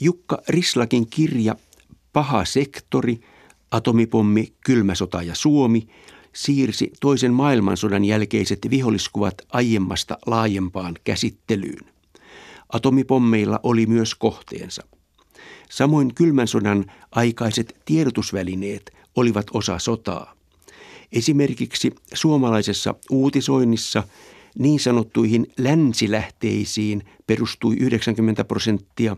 Jukka 0.00 0.38
Rislakin 0.48 1.06
kirja 1.10 1.56
Paha 2.12 2.44
sektori, 2.44 3.20
atomipommi, 3.70 4.52
kylmä 4.64 4.94
sota 4.94 5.22
ja 5.22 5.34
Suomi 5.34 5.88
siirsi 6.32 6.92
toisen 7.00 7.32
maailmansodan 7.32 8.04
jälkeiset 8.04 8.58
viholliskuvat 8.70 9.34
aiemmasta 9.52 10.18
laajempaan 10.26 10.94
käsittelyyn. 11.04 11.84
Atomipommeilla 12.72 13.60
oli 13.62 13.86
myös 13.86 14.14
kohteensa– 14.14 14.82
Samoin 15.70 16.14
kylmän 16.14 16.48
sodan 16.48 16.84
aikaiset 17.10 17.76
tiedotusvälineet 17.84 18.90
olivat 19.16 19.46
osa 19.52 19.78
sotaa. 19.78 20.34
Esimerkiksi 21.12 21.92
suomalaisessa 22.14 22.94
uutisoinnissa 23.10 24.02
niin 24.58 24.80
sanottuihin 24.80 25.46
länsilähteisiin 25.58 27.02
perustui 27.26 27.76
90 27.76 28.44
prosenttia 28.44 29.16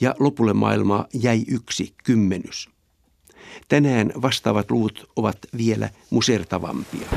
ja 0.00 0.14
lopulle 0.18 0.52
maailmaa 0.52 1.06
jäi 1.14 1.44
yksi 1.48 1.94
kymmenys. 2.04 2.68
Tänään 3.68 4.12
vastaavat 4.22 4.70
luvut 4.70 5.10
ovat 5.16 5.38
vielä 5.56 5.90
musertavampia. 6.10 7.08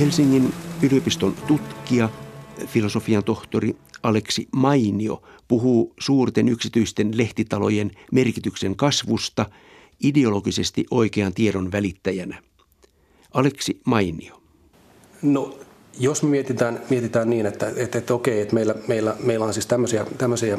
Helsingin 0.00 0.52
yliopiston 0.82 1.34
tutkija, 1.46 2.08
filosofian 2.66 3.24
tohtori 3.24 3.76
Aleksi 4.02 4.48
Mainio 4.52 5.22
puhuu 5.48 5.94
suurten 6.00 6.48
yksityisten 6.48 7.18
lehtitalojen 7.18 7.90
merkityksen 8.12 8.76
kasvusta 8.76 9.46
ideologisesti 10.04 10.84
oikean 10.90 11.34
tiedon 11.34 11.72
välittäjänä. 11.72 12.42
Aleksi 13.34 13.80
Mainio. 13.84 14.42
No 15.22 15.58
jos 15.98 16.22
me 16.22 16.28
mietitään, 16.28 16.80
mietitään 16.90 17.30
niin, 17.30 17.46
että, 17.46 17.72
että, 17.76 17.98
että 17.98 18.14
okei, 18.14 18.40
että 18.40 18.54
meillä, 18.54 18.74
meillä, 18.88 19.16
meillä 19.20 19.44
on 19.44 19.52
siis 19.52 19.66
tämmöisiä, 19.66 20.06
tämmöisiä 20.18 20.58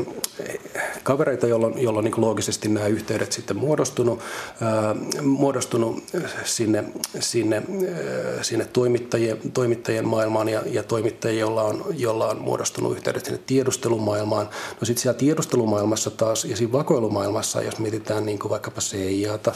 kavereita, 1.04 1.48
jolloin, 1.48 1.82
jolloin 1.84 2.04
niin 2.04 2.22
loogisesti 2.22 2.70
nämä 2.70 2.88
yhteydet 2.88 3.32
sitten 3.32 3.58
muodostunut, 3.58 4.20
ää, 4.62 4.96
muodostunut 5.22 6.04
sinne, 6.44 6.84
sinne, 7.20 7.56
ää, 7.56 8.44
sinne 8.44 8.66
toimittajien, 8.66 9.38
toimittajien 9.54 10.08
maailmaan 10.08 10.50
ja, 10.50 10.64
ja 10.66 10.84
toimittajien, 10.84 11.40
jolla 11.40 11.64
on, 11.64 11.86
jolla 11.98 12.28
on 12.28 12.42
muodostunut 12.42 12.96
yhteydet 12.96 13.26
sinne 13.26 13.40
tiedustelumaailmaan. 13.46 14.50
No 14.82 14.86
sitten 14.86 15.02
siellä 15.02 15.20
tiedustelumaailmassa 15.20 16.12
taas 16.12 16.46
ja 16.46 16.58
siinä 16.58 16.72
vakoilumaailmassa, 16.72 17.62
jos 17.62 17.80
mietitään 17.80 18.26
niin 18.26 18.40
kuin 18.40 18.50
vaikkapa 18.50 18.82
CIAta, 18.82 19.54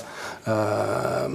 ää, 0.47 1.29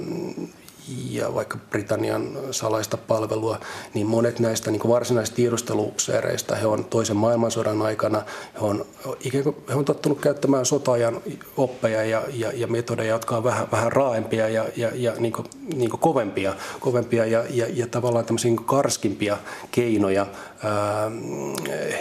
ja 1.10 1.34
vaikka 1.34 1.58
Britannian 1.70 2.38
salaista 2.50 2.96
palvelua, 2.96 3.60
niin 3.94 4.06
monet 4.06 4.38
näistä 4.38 4.70
niin 4.70 4.88
varsinaisista 4.88 5.36
tiedusteluseereistä, 5.36 6.56
he 6.56 6.66
on 6.66 6.84
toisen 6.84 7.16
maailmansodan 7.16 7.82
aikana, 7.82 8.22
he 8.54 8.60
on, 8.60 8.86
ikään 9.20 9.44
kuin, 9.44 9.56
he 9.68 9.74
on 9.74 9.84
tottunut 9.84 10.20
käyttämään 10.20 10.66
sotaajan 10.66 11.20
oppeja 11.56 12.04
ja, 12.04 12.22
ja, 12.32 12.52
ja 12.54 12.66
metodeja, 12.66 13.10
jotka 13.10 13.36
on 13.36 13.44
vähän, 13.44 13.68
vähän 13.72 13.92
raaempia 13.92 14.48
ja, 14.48 14.64
ja, 14.76 14.90
ja 14.94 15.12
niin 15.18 15.32
kuin, 15.32 15.46
niin 15.74 15.90
kuin 15.90 16.00
kovempia, 16.00 16.54
kovempia 16.80 17.26
ja, 17.26 17.44
ja, 17.50 17.66
ja 17.74 17.86
tavallaan 17.86 18.24
tämmöisiä 18.24 18.50
niin 18.50 18.64
karskimpia 18.64 19.36
keinoja 19.70 20.26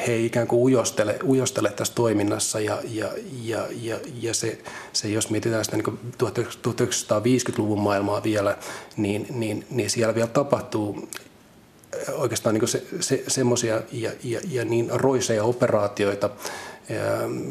he 0.07 0.17
ikään 0.17 0.47
kuin 0.47 0.61
ujostele, 0.61 1.19
ujostele 1.23 1.69
tässä 1.71 1.93
toiminnassa 1.93 2.59
ja, 2.59 2.77
ja, 2.91 3.09
ja, 3.43 3.67
ja, 3.81 3.99
ja 4.21 4.33
se, 4.33 4.61
se, 4.93 5.07
jos 5.07 5.29
mietitään 5.29 5.65
sitä 5.65 5.77
niin 5.77 5.99
1950-luvun 6.23 7.79
maailmaa 7.79 8.23
vielä, 8.23 8.57
niin, 8.97 9.27
niin, 9.29 9.65
niin 9.69 9.89
siellä 9.89 10.15
vielä 10.15 10.27
tapahtuu 10.27 11.09
oikeastaan 12.13 12.55
niin 12.55 12.67
se, 12.67 12.83
se, 12.99 13.23
semmoisia 13.27 13.81
ja, 13.91 14.11
ja, 14.23 14.39
ja 14.49 14.65
niin 14.65 14.89
roiseja 14.93 15.43
operaatioita, 15.43 16.29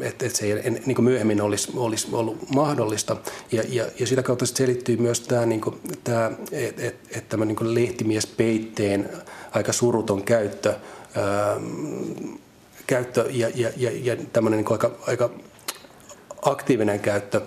että 0.01 0.25
et 0.25 0.35
se 0.35 0.45
ei 0.45 0.71
niin 0.85 1.03
myöhemmin 1.03 1.41
olisi, 1.41 1.71
olisi 1.75 2.07
ollut 2.11 2.49
mahdollista. 2.55 3.17
Ja, 3.51 3.63
ja, 3.69 3.85
ja 3.99 4.07
sitä 4.07 4.23
kautta 4.23 4.45
selittyy 4.45 4.97
myös 4.97 5.19
tämä, 5.19 5.45
niin 5.45 5.61
tämä 6.03 6.31
että 6.51 6.87
et, 6.87 6.95
et 7.17 7.29
tämä 7.29 7.45
niin 7.45 7.75
lehtimiespeitteen 7.75 9.09
aika 9.51 9.73
suruton 9.73 10.23
käyttö, 10.23 10.75
ää, 11.15 11.59
käyttö 12.87 13.25
ja, 13.31 13.49
ja, 13.55 13.69
ja, 13.77 13.91
ja 13.93 14.15
tämmöinen 14.33 14.57
niin 14.57 14.71
aika, 14.71 14.91
aika 15.07 15.29
aktiivinen 16.41 16.99
käyttö. 16.99 17.41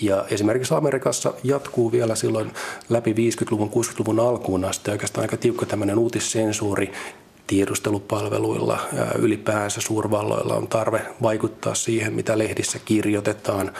Ja 0.00 0.24
esimerkiksi 0.30 0.74
Amerikassa 0.74 1.34
jatkuu 1.44 1.92
vielä 1.92 2.14
silloin 2.14 2.52
läpi 2.88 3.12
50-luvun, 3.12 3.70
60-luvun 3.70 4.20
alkuun 4.20 4.64
asti 4.64 4.90
oikeastaan 4.90 5.22
aika 5.22 5.36
tiukka 5.36 5.66
tämmöinen 5.66 5.98
uutissensuuri, 5.98 6.92
tiedustelupalveluilla, 7.46 8.78
ylipäänsä 9.18 9.80
suurvalloilla 9.80 10.54
on 10.54 10.68
tarve 10.68 11.02
vaikuttaa 11.22 11.74
siihen, 11.74 12.12
mitä 12.12 12.38
lehdissä 12.38 12.78
kirjoitetaan. 12.84 13.72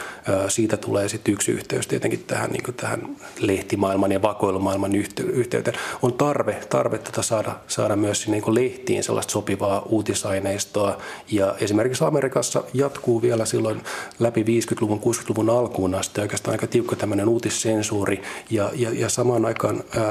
Siitä 0.47 0.77
tulee 0.77 1.09
sitten 1.09 1.33
yksi 1.33 1.51
yhteys 1.51 1.87
tietenkin 1.87 2.23
tähän, 2.27 2.51
niin 2.51 2.73
tähän 2.77 3.15
lehtimaailman 3.39 4.11
ja 4.11 4.21
vakoilumaailman 4.21 4.91
yhteyteen. 5.33 5.77
On 6.01 6.13
tarve, 6.13 6.53
tarve 6.69 6.97
tätä 6.97 7.21
saada, 7.21 7.55
saada 7.67 7.95
myös 7.95 8.27
niin 8.27 8.55
lehtiin 8.55 9.03
sellaista 9.03 9.31
sopivaa 9.31 9.81
uutisaineistoa. 9.81 10.97
Ja 11.31 11.55
esimerkiksi 11.59 12.03
Amerikassa 12.03 12.63
jatkuu 12.73 13.21
vielä 13.21 13.45
silloin 13.45 13.81
läpi 14.19 14.43
50-luvun, 14.43 14.99
60-luvun 14.99 15.49
alkuun 15.49 15.95
asti 15.95 16.21
oikeastaan 16.21 16.53
aika 16.53 16.67
tiukka 16.67 16.95
tämmöinen 16.95 17.29
uutissensuuri. 17.29 18.21
Ja, 18.49 18.71
ja, 18.73 18.89
ja 18.93 19.09
samaan 19.09 19.45
aikaan 19.45 19.83
ää, 19.97 20.05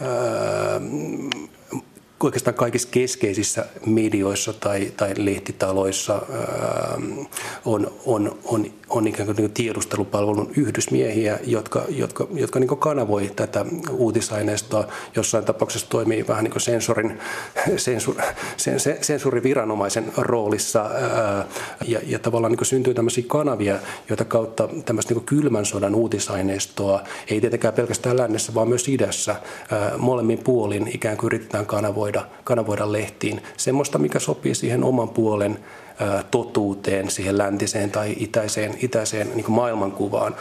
ää, 0.00 0.80
oikeastaan 2.26 2.54
kaikissa 2.54 2.88
keskeisissä 2.90 3.66
medioissa 3.86 4.52
tai, 4.52 4.92
tai 4.96 5.14
lehtitaloissa 5.16 6.14
ää, 6.14 6.98
on, 7.64 7.90
on, 8.06 8.38
on, 8.44 8.66
on 8.88 9.06
ikään 9.06 9.26
kuin, 9.26 9.36
niin 9.36 9.50
tiedustelupalvelun 9.50 10.50
yhdysmiehiä, 10.56 11.38
jotka, 11.44 11.84
jotka, 11.88 12.26
jotka 12.32 12.60
niin 12.60 12.78
kanavoi 12.78 13.30
tätä 13.36 13.64
uutisaineistoa. 13.90 14.88
Jossain 15.16 15.44
tapauksessa 15.44 15.90
toimii 15.90 16.28
vähän 16.28 16.44
niin 16.44 16.52
kuin 16.52 16.62
sensorin, 16.62 17.18
sensur, 17.76 18.14
sen, 18.56 18.80
sen, 18.80 18.98
sensuriviranomaisen 19.00 20.12
roolissa 20.16 20.80
ää, 20.82 21.46
ja, 21.86 22.00
ja 22.06 22.18
tavallaan 22.18 22.52
niin 22.52 22.66
syntyy 22.66 22.94
tämmöisiä 22.94 23.24
kanavia, 23.26 23.78
joita 24.08 24.24
kautta 24.24 24.68
tämmöistä 24.84 25.14
niin 25.14 25.24
kylmän 25.24 25.64
sodan 25.64 25.94
uutisaineistoa, 25.94 27.02
ei 27.28 27.40
tietenkään 27.40 27.74
pelkästään 27.74 28.16
lännessä, 28.16 28.54
vaan 28.54 28.68
myös 28.68 28.88
idässä, 28.88 29.36
ää, 29.70 29.98
molemmin 29.98 30.38
puolin 30.38 30.88
ikään 30.94 31.16
kuin 31.16 31.26
yritetään 31.26 31.66
kanavoida 31.66 32.07
kanavoida, 32.12 32.42
kanavoida 32.44 32.92
lehtiin 32.92 33.42
semmoista, 33.56 33.98
mikä 33.98 34.18
sopii 34.18 34.54
siihen 34.54 34.84
oman 34.84 35.08
puolen 35.08 35.58
totuuteen, 36.30 37.10
siihen 37.10 37.38
läntiseen 37.38 37.90
tai 37.90 38.14
itäiseen, 38.18 38.74
itäiseen 38.82 39.30
niin 39.34 39.50
maailmankuvaan. 39.52 40.34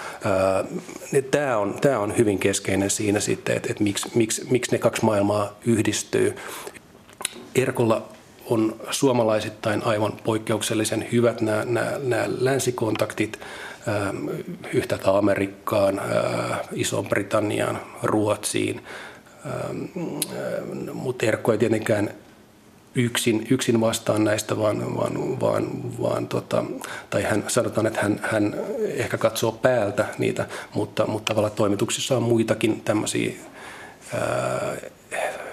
Tämä 1.31 1.57
on, 1.57 1.77
tämä 1.81 1.99
on 1.99 2.17
hyvin 2.17 2.39
keskeinen 2.39 2.89
siinä 2.89 3.19
sitten, 3.19 3.55
että, 3.55 3.69
että 3.71 3.83
miksi, 3.83 4.09
miksi, 4.15 4.47
miksi 4.49 4.71
ne 4.71 4.77
kaksi 4.77 5.05
maailmaa 5.05 5.53
yhdistyy. 5.65 6.35
Erkolla 7.55 8.07
on 8.45 8.75
suomalaisittain 8.91 9.83
aivan 9.85 10.13
poikkeuksellisen 10.23 11.07
hyvät 11.11 11.41
nämä, 11.41 11.65
nämä, 11.65 11.91
nämä 12.03 12.25
länsikontaktit 12.39 13.39
yhtäältä 14.73 15.17
Amerikkaan, 15.17 16.01
Iso-Britanniaan, 16.71 17.79
Ruotsiin– 18.03 18.81
mutta 20.93 21.25
Erkko 21.25 21.51
ei 21.51 21.57
tietenkään 21.57 22.09
yksin, 22.95 23.47
yksin 23.49 23.81
vastaan 23.81 24.23
näistä, 24.23 24.57
vaan, 24.57 24.95
vaan, 24.97 25.39
vaan, 25.39 25.67
vaan 26.01 26.27
tota, 26.27 26.63
tai 27.09 27.23
hän 27.23 27.43
sanotaan, 27.47 27.87
että 27.87 28.01
hän, 28.01 28.19
hän 28.23 28.55
ehkä 28.79 29.17
katsoo 29.17 29.51
päältä 29.51 30.05
niitä, 30.17 30.47
mutta, 30.73 31.05
mutta 31.07 31.33
tavallaan 31.33 31.55
toimituksissa 31.55 32.17
on 32.17 32.23
muitakin 32.23 32.81
tämmöisiä 32.81 33.33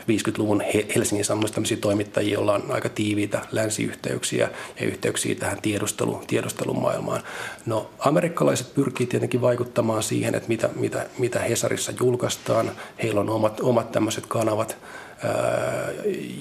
50-luvun 0.08 0.62
Helsingin 0.94 1.24
Sanomissa 1.24 1.76
toimittajia, 1.80 2.34
joilla 2.34 2.54
on 2.54 2.62
aika 2.68 2.88
tiiviitä 2.88 3.40
länsiyhteyksiä 3.52 4.50
ja 4.80 4.86
yhteyksiä 4.86 5.34
tähän 5.34 5.60
tiedustelu, 5.62 6.22
tiedustelumaailmaan. 6.26 7.22
No, 7.66 7.90
amerikkalaiset 7.98 8.74
pyrkii 8.74 9.06
tietenkin 9.06 9.40
vaikuttamaan 9.40 10.02
siihen, 10.02 10.34
että 10.34 10.48
mitä, 10.48 10.70
mitä, 10.74 11.06
mitä 11.18 11.38
Hesarissa 11.38 11.92
julkaistaan. 12.00 12.70
Heillä 13.02 13.20
on 13.20 13.30
omat, 13.30 13.60
omat 13.60 13.92
tämmöiset 13.92 14.26
kanavat, 14.26 14.76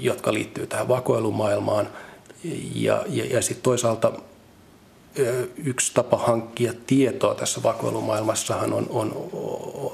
jotka 0.01 0.33
liittyy 0.33 0.67
tähän 0.67 0.87
vakoilumaailmaan. 0.87 1.87
Ja, 2.75 3.05
ja, 3.09 3.25
ja 3.25 3.41
sitten 3.41 3.63
toisaalta 3.63 4.11
yksi 5.65 5.91
tapa 5.93 6.17
hankkia 6.17 6.73
tietoa 6.87 7.35
tässä 7.35 7.63
vakoilumaailmassahan 7.63 8.73
on, 8.73 8.87
on, 8.89 9.29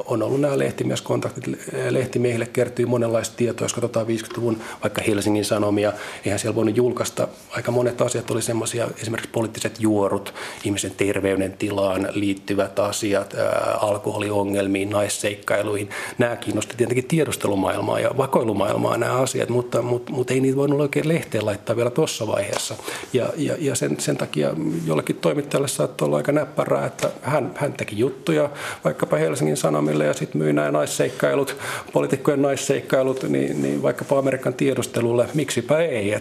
on 0.05 0.23
ollut 0.23 0.41
nämä 0.41 0.59
lehtimieskontaktit. 0.59 1.43
Lehtimiehille 1.89 2.45
kertyy 2.45 2.85
monenlaista 2.85 3.35
tietoa, 3.37 3.65
jos 3.65 3.73
katsotaan 3.73 4.07
50-luvun 4.07 4.57
vaikka 4.83 5.01
Helsingin 5.07 5.45
Sanomia. 5.45 5.93
Eihän 6.25 6.39
siellä 6.39 6.55
voinut 6.55 6.77
julkaista. 6.77 7.27
Aika 7.51 7.71
monet 7.71 8.01
asiat 8.01 8.31
oli 8.31 8.41
semmoisia, 8.41 8.87
esimerkiksi 9.01 9.31
poliittiset 9.31 9.79
juorut, 9.79 10.33
ihmisen 10.63 10.91
terveydentilaan 10.97 12.07
liittyvät 12.13 12.79
asiat, 12.79 13.35
alkoholiongelmiin, 13.81 14.89
naisseikkailuihin. 14.89 15.89
Nämä 16.17 16.35
kiinnosti 16.35 16.75
tietenkin 16.77 17.07
tiedustelumaailmaa 17.07 17.99
ja 17.99 18.11
vakoilumaailmaa 18.17 18.97
nämä 18.97 19.13
asiat, 19.13 19.49
mutta, 19.49 19.81
mutta, 19.81 20.11
mutta 20.11 20.33
ei 20.33 20.39
niitä 20.39 20.57
voinut 20.57 20.81
oikein 20.81 21.07
lehteen 21.07 21.45
laittaa 21.45 21.75
vielä 21.75 21.89
tuossa 21.89 22.27
vaiheessa. 22.27 22.75
Ja, 23.13 23.29
ja, 23.37 23.55
ja 23.59 23.75
sen, 23.75 23.99
sen 23.99 24.17
takia 24.17 24.53
jollakin 24.85 25.08
jollekin 25.09 25.21
toimittajalle 25.21 25.67
saattoi 25.67 26.05
olla 26.05 26.17
aika 26.17 26.31
näppärää, 26.31 26.85
että 26.85 27.11
hän, 27.21 27.51
hän 27.55 27.73
teki 27.73 27.99
juttuja 27.99 28.49
vaikkapa 28.83 29.17
Helsingin 29.17 29.57
Sanomille 29.57 30.05
ja 30.05 30.13
sitten 30.13 30.41
myi 30.41 30.53
nämä 30.53 30.71
naisseikkailut, 30.71 31.55
poliitikkojen 31.93 32.41
naisseikkailut, 32.41 33.23
niin, 33.23 33.61
niin 33.61 33.81
vaikkapa 33.81 34.19
Amerikan 34.19 34.53
tiedustelulle, 34.53 35.27
miksipä 35.33 35.77
ei. 35.77 36.15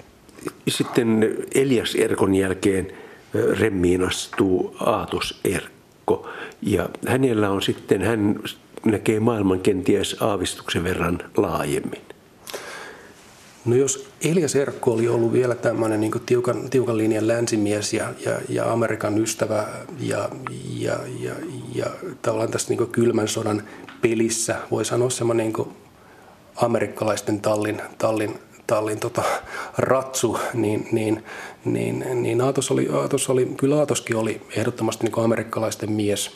Sitten 0.68 1.36
Elias 1.54 1.94
Erkon 1.94 2.34
jälkeen 2.34 2.92
remmiin 3.58 4.04
astuu 4.04 4.76
Aatos 4.80 5.40
Erkko 5.44 6.28
ja 6.62 6.88
hänellä 7.06 7.50
on 7.50 7.62
sitten, 7.62 8.02
hän 8.02 8.40
näkee 8.84 9.20
maailman 9.20 9.60
kenties 9.60 10.16
aavistuksen 10.20 10.84
verran 10.84 11.18
laajemmin. 11.36 12.07
No 13.68 13.76
jos 13.76 14.08
Elias 14.24 14.56
Erkko 14.56 14.92
oli 14.92 15.08
ollut 15.08 15.32
vielä 15.32 15.54
tämmöinen 15.54 16.00
niin 16.00 16.12
tiukan, 16.26 16.70
tiukan 16.70 16.98
linjan 16.98 17.28
länsimies 17.28 17.94
ja, 17.94 18.08
ja, 18.24 18.32
ja 18.48 18.72
Amerikan 18.72 19.18
ystävä 19.18 19.66
ja, 20.00 20.28
ja, 20.76 20.98
ja, 21.20 21.32
ja 21.74 21.86
tavallaan 22.22 22.50
tässä 22.50 22.74
niin 22.74 22.88
kylmän 22.88 23.28
sodan 23.28 23.62
pelissä, 24.00 24.56
voi 24.70 24.84
sanoa 24.84 25.10
semmoinen 25.10 25.52
niin 25.52 25.66
amerikkalaisten 26.56 27.40
tallin, 27.40 27.82
tallin, 27.98 28.38
tallin 28.66 29.00
tota, 29.00 29.22
ratsu, 29.78 30.38
niin, 30.54 30.88
niin, 30.92 31.24
niin, 31.64 32.04
niin 32.14 32.40
Aatos, 32.40 32.70
oli, 32.70 32.88
Aatos 32.92 33.30
oli, 33.30 33.46
kyllä 33.56 33.78
Aatoskin 33.78 34.16
oli 34.16 34.40
ehdottomasti 34.56 35.06
niin 35.06 35.24
amerikkalaisten 35.24 35.92
mies, 35.92 36.30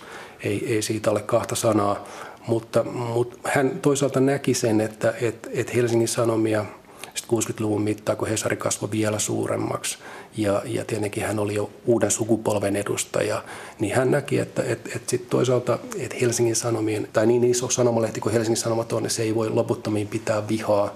ei, 0.44 0.74
ei 0.74 0.82
siitä 0.82 1.10
ole 1.10 1.22
kahta 1.22 1.54
sanaa, 1.54 2.04
mutta, 2.46 2.84
mutta 2.84 3.38
hän 3.44 3.78
toisaalta 3.82 4.20
näki 4.20 4.54
sen, 4.54 4.80
että, 4.80 5.14
että, 5.20 5.48
että 5.52 5.72
Helsingin 5.72 6.08
Sanomia– 6.08 6.64
60-luvun 7.20 7.82
mittaan, 7.82 8.18
kun 8.18 8.28
Hesari 8.28 8.56
kasvoi 8.56 8.90
vielä 8.90 9.18
suuremmaksi 9.18 9.98
ja, 10.36 10.62
ja 10.64 10.84
tietenkin 10.84 11.24
hän 11.24 11.38
oli 11.38 11.54
jo 11.54 11.70
uuden 11.86 12.10
sukupolven 12.10 12.76
edustaja, 12.76 13.44
niin 13.80 13.94
hän 13.94 14.10
näki, 14.10 14.38
että 14.38 14.62
et, 14.62 14.96
et 14.96 15.08
sit 15.08 15.30
toisaalta 15.30 15.78
että 15.98 16.16
Helsingin 16.20 16.56
Sanomien, 16.56 17.08
tai 17.12 17.26
niin 17.26 17.44
iso 17.44 17.70
sanomalehti 17.70 18.20
kuin 18.20 18.32
Helsingin 18.32 18.56
Sanomat 18.56 18.92
on, 18.92 19.02
niin 19.02 19.10
se 19.10 19.22
ei 19.22 19.34
voi 19.34 19.50
loputtomiin 19.50 20.08
pitää 20.08 20.48
vihaa 20.48 20.94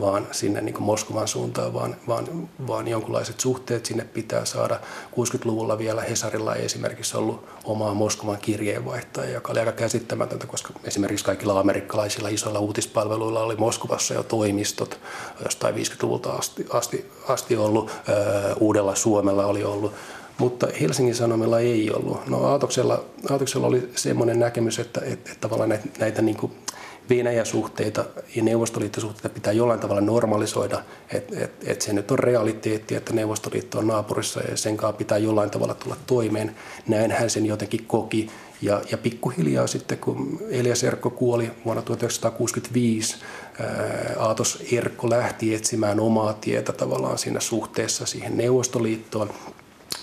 vaan 0.00 0.26
sinne 0.32 0.60
niin 0.60 0.74
kuin 0.74 0.84
Moskovan 0.84 1.28
suuntaan, 1.28 1.74
vaan, 1.74 1.96
vaan, 2.08 2.48
vaan 2.66 2.88
jonkinlaiset 2.88 3.40
suhteet 3.40 3.86
sinne 3.86 4.04
pitää 4.04 4.44
saada. 4.44 4.80
60-luvulla 5.12 5.78
vielä 5.78 6.02
Hesarilla 6.02 6.54
ei 6.54 6.64
esimerkiksi 6.64 7.16
ollut 7.16 7.44
omaa 7.64 7.94
Moskovan 7.94 8.38
kirjeenvaihtajaa, 8.38 9.30
joka 9.30 9.52
oli 9.52 9.60
aika 9.60 9.72
käsittämätöntä, 9.72 10.46
koska 10.46 10.70
esimerkiksi 10.84 11.24
kaikilla 11.24 11.60
amerikkalaisilla 11.60 12.28
isoilla 12.28 12.60
uutispalveluilla 12.60 13.42
oli 13.42 13.56
Moskovassa 13.56 14.14
jo 14.14 14.22
toimistot, 14.22 15.00
jostain 15.44 15.74
50-luvulta 15.74 16.32
asti, 16.32 16.66
asti, 16.70 17.10
asti 17.28 17.56
ollut, 17.56 17.90
Uudella 18.60 18.94
Suomella 18.94 19.46
oli 19.46 19.64
ollut 19.64 19.92
mutta 20.38 20.68
Helsingin 20.80 21.14
Sanomilla 21.14 21.60
ei 21.60 21.90
ollut. 21.90 22.26
No 22.26 22.44
Aatoksella, 22.46 23.04
Aatoksella 23.30 23.66
oli 23.66 23.90
semmoinen 23.94 24.38
näkemys, 24.38 24.78
että, 24.78 25.00
että, 25.00 25.32
että 25.32 25.40
tavallaan 25.40 25.68
näitä, 25.68 25.88
näitä 25.98 26.22
niin 26.22 26.36
kuin 26.36 26.52
Venäjä-suhteita 27.10 28.04
ja 28.36 28.42
Neuvostoliittosuhteita 28.42 29.28
pitää 29.28 29.52
jollain 29.52 29.80
tavalla 29.80 30.00
normalisoida, 30.00 30.82
että 31.12 31.40
et, 31.40 31.52
et 31.66 31.82
se 31.82 31.92
nyt 31.92 32.10
on 32.10 32.18
realiteetti, 32.18 32.94
että 32.94 33.12
Neuvostoliitto 33.12 33.78
on 33.78 33.86
naapurissa 33.86 34.40
ja 34.40 34.56
sen 34.56 34.76
kanssa 34.76 34.98
pitää 34.98 35.18
jollain 35.18 35.50
tavalla 35.50 35.74
tulla 35.74 35.96
toimeen. 36.06 36.56
Näin 36.88 37.10
hän 37.10 37.30
sen 37.30 37.46
jotenkin 37.46 37.84
koki. 37.86 38.30
Ja, 38.62 38.80
ja 38.90 38.98
pikkuhiljaa 38.98 39.66
sitten, 39.66 39.98
kun 39.98 40.40
Elias 40.50 40.84
Erkko 40.84 41.10
kuoli 41.10 41.50
vuonna 41.64 41.82
1965, 41.82 43.16
Aatos 44.18 44.62
Erkko 44.72 45.10
lähti 45.10 45.54
etsimään 45.54 46.00
omaa 46.00 46.32
tietä 46.32 46.72
tavallaan 46.72 47.18
siinä 47.18 47.40
suhteessa 47.40 48.06
siihen 48.06 48.36
Neuvostoliittoon. 48.36 49.30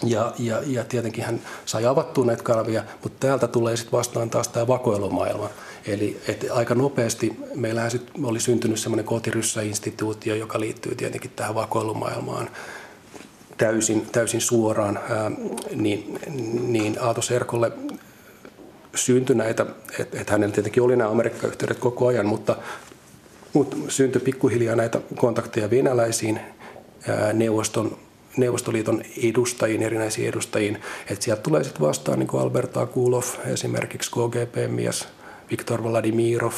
Ja, 0.03 0.33
ja, 0.39 0.61
ja 0.65 0.83
tietenkin 0.83 1.23
hän 1.23 1.41
sai 1.65 1.85
avattua 1.85 2.25
näitä 2.25 2.43
kanavia, 2.43 2.83
mutta 3.03 3.27
täältä 3.27 3.47
tulee 3.47 3.77
sitten 3.77 3.97
vastaan 3.97 4.29
taas 4.29 4.47
tämä 4.47 4.67
vakoilumaailma. 4.67 5.49
Eli 5.85 6.21
et 6.27 6.45
aika 6.51 6.75
nopeasti 6.75 7.37
meillä 7.55 7.81
oli 8.23 8.39
syntynyt 8.39 8.79
semmoinen 8.79 9.05
kotiryssä-instituutio, 9.05 10.35
joka 10.35 10.59
liittyy 10.59 10.95
tietenkin 10.95 11.31
tähän 11.35 11.55
vakoilumaailmaan 11.55 12.49
täysin, 13.57 14.07
täysin 14.11 14.41
suoraan, 14.41 14.99
ää, 15.09 15.31
niin, 15.75 16.19
niin 16.67 16.97
Aato 17.01 17.21
Serkolle 17.21 17.71
syntyi 18.95 19.35
näitä, 19.35 19.65
että 19.99 20.21
et 20.21 20.29
hänellä 20.29 20.53
tietenkin 20.53 20.83
oli 20.83 20.95
nämä 20.95 21.09
Amerikka-yhteydet 21.09 21.79
koko 21.79 22.07
ajan, 22.07 22.25
mutta, 22.25 22.55
mutta 23.53 23.77
syntyi 23.87 24.21
pikkuhiljaa 24.21 24.75
näitä 24.75 25.01
kontakteja 25.15 25.69
venäläisiin 25.69 26.39
ää, 27.07 27.33
neuvoston 27.33 27.97
Neuvostoliiton 28.37 29.01
edustajiin, 29.23 29.83
erinäisiin 29.83 30.29
edustajiin. 30.29 30.81
Että 31.09 31.25
sieltä 31.25 31.41
tulee 31.41 31.63
sitten 31.63 31.87
vastaan 31.87 32.19
niin 32.19 32.27
kuin 32.27 32.43
Albert 32.43 32.77
Akulov, 32.77 33.23
esimerkiksi 33.45 34.11
KGP-mies, 34.11 35.07
Viktor 35.51 35.83
Vladimirov, 35.83 36.53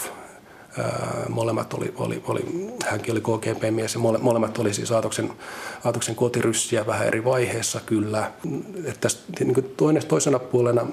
molemmat 1.29 1.73
oli, 1.73 1.93
oli, 1.97 2.23
oli, 2.27 2.45
hänkin 2.85 3.11
oli 3.11 3.21
KGP-mies 3.21 3.93
ja 3.93 3.99
mole, 3.99 4.17
molemmat 4.17 4.57
oli 4.57 4.73
siis 4.73 4.91
Aatoksen, 4.91 5.31
Aatoksen 5.83 6.15
kotiryssiä 6.15 6.85
vähän 6.85 7.07
eri 7.07 7.25
vaiheessa 7.25 7.79
kyllä. 7.85 8.31
Että 8.85 9.07
niin 9.39 9.73
toinen, 9.77 10.05
toisena 10.05 10.39
puolena 10.39 10.87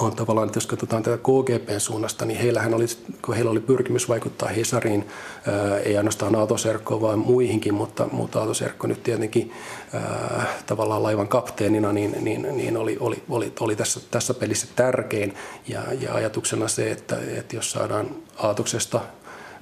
on 0.00 0.16
tavallaan, 0.16 0.46
että 0.46 0.56
jos 0.56 0.66
katsotaan 0.66 1.02
tätä 1.02 1.18
KGPn 1.18 1.80
suunnasta, 1.80 2.24
niin 2.24 2.40
heillähän 2.40 2.74
oli, 2.74 2.86
kun 3.24 3.34
heillä 3.34 3.50
oli 3.50 3.60
pyrkimys 3.60 4.08
vaikuttaa 4.08 4.48
Hesariin, 4.48 5.08
ää, 5.46 5.78
ei 5.78 5.96
ainoastaan 5.96 6.36
Aaltoserkkoon, 6.36 7.00
vaan 7.00 7.18
muihinkin, 7.18 7.74
mutta, 7.74 8.08
mutta 8.12 8.38
Aaltoserkko 8.38 8.86
nyt 8.86 9.02
tietenkin 9.02 9.52
ää, 9.92 10.46
tavallaan 10.66 11.02
laivan 11.02 11.28
kapteenina, 11.28 11.92
niin, 11.92 12.16
niin, 12.20 12.46
niin 12.56 12.76
oli, 12.76 12.96
oli, 13.00 13.22
oli, 13.28 13.52
oli 13.60 13.76
tässä, 13.76 14.00
tässä 14.10 14.34
pelissä 14.34 14.66
tärkein. 14.76 15.34
Ja, 15.68 15.80
ja 16.00 16.14
ajatuksena 16.14 16.68
se, 16.68 16.90
että, 16.90 17.16
että 17.36 17.56
jos 17.56 17.70
saadaan 17.70 18.06
Aatoksesta 18.36 19.00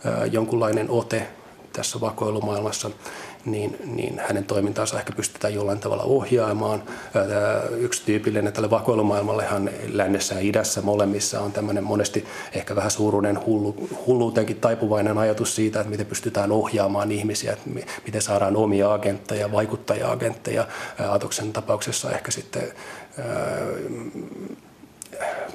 ää, 0.05 0.27
jonkunlainen 0.27 0.91
ote 0.91 1.27
tässä 1.73 2.01
vakoilumaailmassa, 2.01 2.91
niin, 3.45 3.77
niin 3.85 4.21
hänen 4.29 4.45
toimintaansa 4.45 4.99
ehkä 4.99 5.13
pystytään 5.13 5.55
jollain 5.55 5.79
tavalla 5.79 6.03
ohjaamaan. 6.03 6.83
Yksi 7.79 8.03
tyypillinen 8.05 8.53
tälle 8.53 8.71
vakoilumaailmallehan 8.71 9.71
lännessä 9.89 10.35
ja 10.35 10.41
idässä 10.41 10.83
molemmissa 10.83 11.41
on 11.41 11.53
tämmöinen 11.53 11.85
monesti 11.85 12.25
ehkä 12.53 12.77
vähän 12.77 12.91
suuruinen 12.91 13.47
hullu, 13.47 13.89
hulluuteenkin 14.07 14.61
taipuvainen 14.61 15.19
ajatus 15.19 15.57
siitä, 15.57 15.81
että 15.81 15.91
miten 15.91 16.07
pystytään 16.07 16.53
ohjaamaan 16.53 17.13
ihmisiä, 17.13 17.53
että 17.53 17.71
miten 18.07 18.23
saadaan 18.23 18.57
omia 18.57 18.93
agentteja, 18.93 19.53
vaikuttaja-agentteja. 19.53 20.67
Atoksen 21.09 21.53
tapauksessa 21.53 22.11
ehkä 22.11 22.31
sitten 22.31 22.63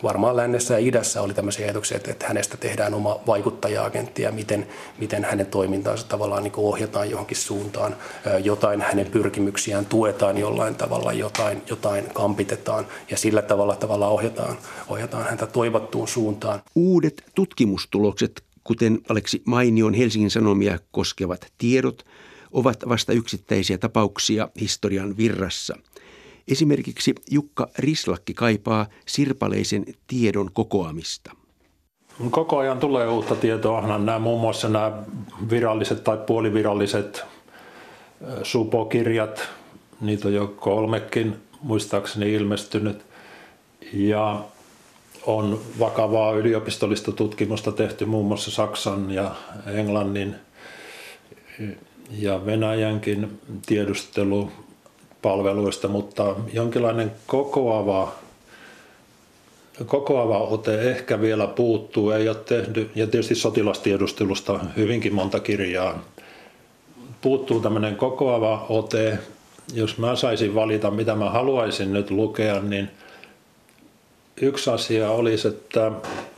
varmaan 0.04 0.36
lännessä 0.36 0.73
ja 0.73 0.80
idässä 0.80 1.21
oli 1.21 1.34
tämmöisiä 1.34 1.65
ajatuksia, 1.65 1.97
että, 1.97 2.12
että 2.12 2.28
hänestä 2.28 2.58
tehdään 2.58 2.93
oma 2.93 3.19
vaikuttaja-agentti 3.28 4.21
ja 4.21 4.32
miten, 4.32 4.67
miten 4.97 5.23
hänen 5.23 5.45
toimintaansa 5.45 6.08
tavallaan 6.08 6.43
niin 6.43 6.54
ohjataan 6.58 7.10
johonkin 7.10 7.38
suuntaan, 7.38 7.95
jotain 8.43 8.82
hänen 8.82 9.06
pyrkimyksiään 9.06 9.86
tuetaan 9.86 10.38
jollain 10.38 10.75
tavalla, 10.75 11.13
jotain, 11.13 11.62
jotain 11.69 12.06
kampitetaan 12.13 12.86
ja 13.12 13.17
sillä 13.17 13.41
tavalla 13.41 13.75
tavalla 13.75 14.08
ohjataan, 14.08 14.58
ohjataan 14.88 15.25
häntä 15.25 15.47
toivottuun 15.47 16.08
suuntaan. 16.08 16.62
Uudet 16.75 17.23
tutkimustulokset, 17.36 18.43
kuten 18.63 18.99
Aleksi 19.10 19.41
Mainion 19.45 19.93
Helsingin 19.93 20.32
Sanomia 20.32 20.80
koskevat 20.91 21.47
tiedot, 21.58 22.06
ovat 22.51 22.78
vasta 22.89 23.13
yksittäisiä 23.13 23.78
tapauksia 23.78 24.49
historian 24.60 25.17
virrassa– 25.17 25.75
Esimerkiksi 26.48 27.16
Jukka 27.32 27.68
Rislakki 27.78 28.34
kaipaa 28.34 28.86
sirpaleisen 29.06 29.86
tiedon 30.08 30.50
kokoamista. 30.54 31.32
Koko 32.32 32.58
ajan 32.58 32.80
tulee 32.80 33.08
uutta 33.08 33.36
tietoa. 33.36 33.98
Nämä, 33.98 34.20
muun 34.20 34.42
muassa 34.42 34.70
nämä 34.70 35.04
viralliset 35.50 36.04
tai 36.04 36.18
puoliviralliset 36.18 37.24
supokirjat, 38.44 39.50
niitä 40.02 40.28
on 40.28 40.34
jo 40.34 40.48
kolmekin 40.48 41.36
muistaakseni 41.62 42.34
ilmestynyt. 42.34 43.06
Ja 43.94 44.44
on 45.26 45.62
vakavaa 45.80 46.34
yliopistollista 46.34 47.12
tutkimusta 47.12 47.72
tehty 47.72 48.06
muun 48.06 48.26
muassa 48.26 48.52
Saksan 48.52 49.12
ja 49.12 49.36
Englannin 49.68 50.36
ja 52.12 52.46
Venäjänkin 52.46 53.40
tiedustelu 53.66 54.52
palveluista, 55.26 55.88
mutta 55.88 56.36
jonkinlainen 56.54 57.12
kokoava, 57.28 58.12
kokoava 59.86 60.38
ote 60.38 60.92
ehkä 60.92 61.22
vielä 61.22 61.48
puuttuu. 61.48 62.12
Ei 62.12 62.30
ole 62.30 62.38
tehty, 62.38 62.90
ja 62.96 63.08
tietysti 63.08 63.36
sotilastiedustelusta 63.36 64.60
hyvinkin 64.78 65.16
monta 65.16 65.40
kirjaa. 65.40 66.04
Puuttuu 67.22 67.60
tämmöinen 67.60 67.96
kokoava 67.96 68.66
ote. 68.70 69.20
Jos 69.74 69.98
mä 69.98 70.16
saisin 70.16 70.56
valita, 70.56 70.92
mitä 70.92 71.16
mä 71.16 71.30
haluaisin 71.30 71.94
nyt 71.94 72.12
lukea, 72.12 72.60
niin 72.60 72.90
yksi 74.42 74.70
asia 74.70 75.10
olisi, 75.12 75.48
että 75.48 75.92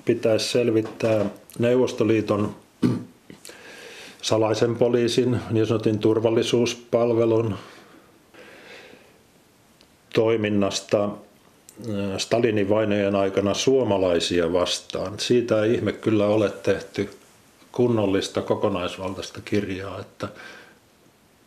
pitäisi 0.06 0.50
selvittää 0.50 1.26
Neuvostoliiton 1.60 2.56
salaisen 4.22 4.76
poliisin, 4.76 5.40
niin 5.52 5.66
sanotun 5.66 6.00
turvallisuuspalvelun 6.00 7.56
toiminnasta 10.18 11.04
äh, 11.04 11.12
Stalinin 12.18 12.70
vainojen 12.70 13.16
aikana 13.16 13.54
suomalaisia 13.54 14.54
vastaan. 14.54 15.20
Siitä 15.20 15.64
ei 15.64 15.74
ihme 15.74 15.92
kyllä 15.92 16.26
ole 16.28 16.50
tehty 16.50 17.10
kunnollista 17.72 18.42
kokonaisvaltaista 18.42 19.42
kirjaa, 19.46 20.00
että 20.00 20.28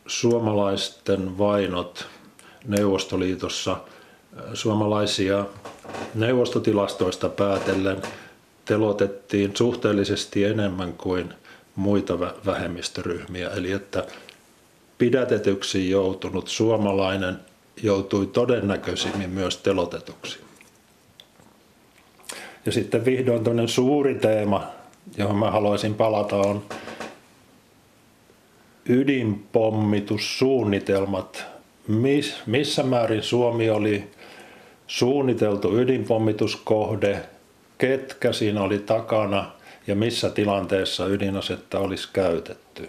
suomalaisten 0.07 1.39
vainot 1.39 2.07
Neuvostoliitossa, 2.67 3.73
äh, 3.73 4.45
suomalaisia 4.55 5.45
neuvostotilastoista 6.15 7.29
päätellen 7.29 8.03
telotettiin 8.65 9.57
suhteellisesti 9.57 10.45
enemmän 10.45 10.93
kuin 10.93 11.35
muita 11.77 12.21
vähemmistöryhmiä. 12.21 13.51
Eli 13.51 13.73
että 13.73 14.07
pidätetyksi 14.99 15.91
joutunut 15.91 16.49
suomalainen 16.49 17.50
joutui 17.83 18.27
todennäköisimmin 18.27 19.31
myös 19.31 19.57
telotetuksi. 19.57 20.39
Ja 22.67 22.73
sitten 22.73 23.05
vihdoin 23.05 23.45
tämmöinen 23.45 23.69
suuri 23.69 24.15
teema, 24.15 24.67
johon 25.17 25.37
mä 25.37 25.51
haluaisin 25.51 25.95
palata, 25.95 26.37
on 26.37 26.65
ydinpommitussuunnitelmat. 28.89 31.45
Miss, 31.89 32.47
missä 32.47 32.83
määrin 32.83 33.23
Suomi 33.23 33.71
oli 33.71 34.11
suunniteltu 34.87 35.79
ydinpommituskohde, 35.79 37.23
ketkä 37.79 38.33
siinä 38.33 38.63
oli 38.63 38.79
takana 38.79 39.51
ja 39.87 39.95
missä 39.95 40.31
tilanteessa 40.31 41.07
ydinasetta 41.07 41.79
olisi 41.79 42.09
käytetty 42.13 42.89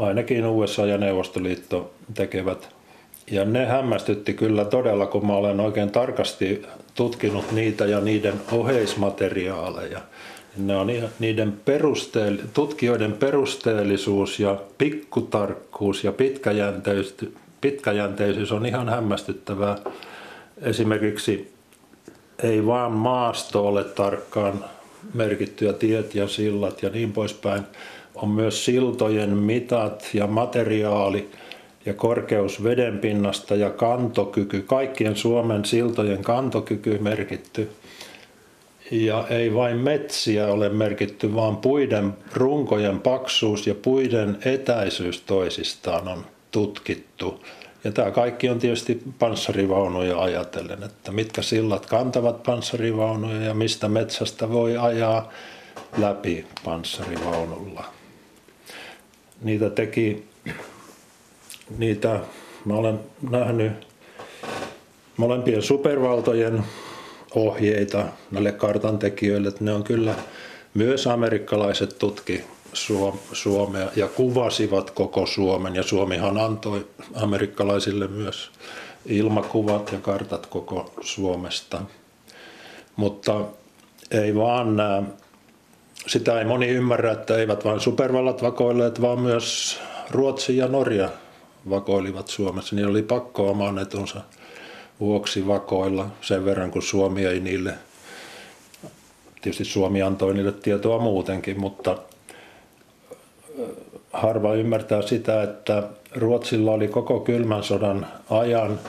ainakin 0.00 0.46
USA 0.46 0.86
ja 0.86 0.98
Neuvostoliitto 0.98 1.90
tekevät. 2.14 2.68
Ja 3.30 3.44
ne 3.44 3.66
hämmästytti 3.66 4.34
kyllä 4.34 4.64
todella, 4.64 5.06
kun 5.06 5.26
mä 5.26 5.32
olen 5.32 5.60
oikein 5.60 5.90
tarkasti 5.90 6.62
tutkinut 6.94 7.52
niitä 7.52 7.84
ja 7.84 8.00
niiden 8.00 8.34
oheismateriaaleja, 8.52 10.00
ne 10.56 10.76
on 10.76 10.88
niiden 11.18 11.52
perusteel, 11.64 12.36
tutkijoiden 12.54 13.12
perusteellisuus 13.12 14.40
ja 14.40 14.56
pikkutarkkuus 14.78 16.04
ja 16.04 16.12
pitkäjänteisyys, 16.12 17.32
pitkäjänteisyys 17.60 18.52
on 18.52 18.66
ihan 18.66 18.88
hämmästyttävää. 18.88 19.78
Esimerkiksi 20.62 21.52
ei 22.42 22.66
vaan 22.66 22.92
maasto 22.92 23.68
ole 23.68 23.84
tarkkaan 23.84 24.64
merkittyjä 25.14 25.72
tiet 25.72 26.14
ja 26.14 26.28
sillat 26.28 26.82
ja 26.82 26.90
niin 26.90 27.12
poispäin. 27.12 27.62
On 28.14 28.28
myös 28.28 28.64
siltojen 28.64 29.30
mitat 29.30 30.10
ja 30.14 30.26
materiaali 30.26 31.30
ja 31.86 31.94
korkeus 31.94 32.62
vedenpinnasta 32.64 33.54
ja 33.54 33.70
kantokyky, 33.70 34.62
kaikkien 34.62 35.16
Suomen 35.16 35.64
siltojen 35.64 36.22
kantokyky 36.22 36.98
merkitty. 36.98 37.70
Ja 38.90 39.26
ei 39.28 39.54
vain 39.54 39.76
metsiä 39.76 40.46
ole 40.46 40.68
merkitty, 40.68 41.34
vaan 41.34 41.56
puiden 41.56 42.12
runkojen 42.34 43.00
paksuus 43.00 43.66
ja 43.66 43.74
puiden 43.74 44.38
etäisyys 44.44 45.20
toisistaan 45.20 46.08
on 46.08 46.24
tutkittu. 46.50 47.40
Ja 47.84 47.92
tämä 47.92 48.10
kaikki 48.10 48.48
on 48.48 48.58
tietysti 48.58 49.02
panssarivaunuja 49.18 50.20
ajatellen, 50.20 50.82
että 50.82 51.12
mitkä 51.12 51.42
sillat 51.42 51.86
kantavat 51.86 52.42
panssarivaunuja 52.42 53.40
ja 53.40 53.54
mistä 53.54 53.88
metsästä 53.88 54.50
voi 54.50 54.76
ajaa 54.76 55.30
läpi 55.98 56.46
panssarivaunulla. 56.64 57.99
Niitä 59.42 59.70
teki, 59.70 60.24
niitä 61.78 62.20
mä 62.64 62.74
olen 62.74 63.00
nähnyt 63.30 63.72
molempien 65.16 65.62
supervaltojen 65.62 66.64
ohjeita 67.34 68.04
näille 68.30 68.52
kartantekijöille, 68.52 69.48
että 69.48 69.64
ne 69.64 69.72
on 69.72 69.84
kyllä 69.84 70.14
myös 70.74 71.06
amerikkalaiset 71.06 71.98
tutki 71.98 72.44
Suomea 73.32 73.88
ja 73.96 74.08
kuvasivat 74.08 74.90
koko 74.90 75.26
Suomen 75.26 75.74
ja 75.74 75.82
Suomihan 75.82 76.38
antoi 76.38 76.86
amerikkalaisille 77.14 78.08
myös 78.08 78.50
ilmakuvat 79.06 79.92
ja 79.92 79.98
kartat 79.98 80.46
koko 80.46 80.92
Suomesta. 81.00 81.82
Mutta 82.96 83.44
ei 84.10 84.34
vaan 84.34 84.76
nämä, 84.76 85.02
sitä 86.06 86.38
ei 86.38 86.44
moni 86.44 86.68
ymmärrä, 86.68 87.12
että 87.12 87.36
eivät 87.36 87.64
vain 87.64 87.80
supervallat 87.80 88.42
vakoilleet, 88.42 89.00
vaan 89.00 89.20
myös 89.20 89.78
Ruotsi 90.10 90.56
ja 90.56 90.68
Norja 90.68 91.08
vakoilivat 91.70 92.28
Suomessa. 92.28 92.76
Niin 92.76 92.88
oli 92.88 93.02
pakko 93.02 93.50
oman 93.50 93.78
etunsa 93.78 94.20
vuoksi 95.00 95.46
vakoilla 95.46 96.06
sen 96.20 96.44
verran, 96.44 96.70
kun 96.70 96.82
Suomi 96.82 97.26
ei 97.26 97.40
niille, 97.40 97.74
tietysti 99.42 99.64
Suomi 99.64 100.02
antoi 100.02 100.34
niille 100.34 100.52
tietoa 100.52 100.98
muutenkin, 100.98 101.60
mutta 101.60 101.98
harva 104.12 104.54
ymmärtää 104.54 105.02
sitä, 105.02 105.42
että 105.42 105.82
Ruotsilla 106.16 106.72
oli 106.72 106.88
koko 106.88 107.20
kylmän 107.20 107.62
sodan 107.62 108.06
ajan 108.30 108.80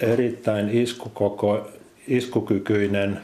erittäin 0.00 0.68
iskukoko, 0.70 1.68
iskukykyinen 2.08 3.20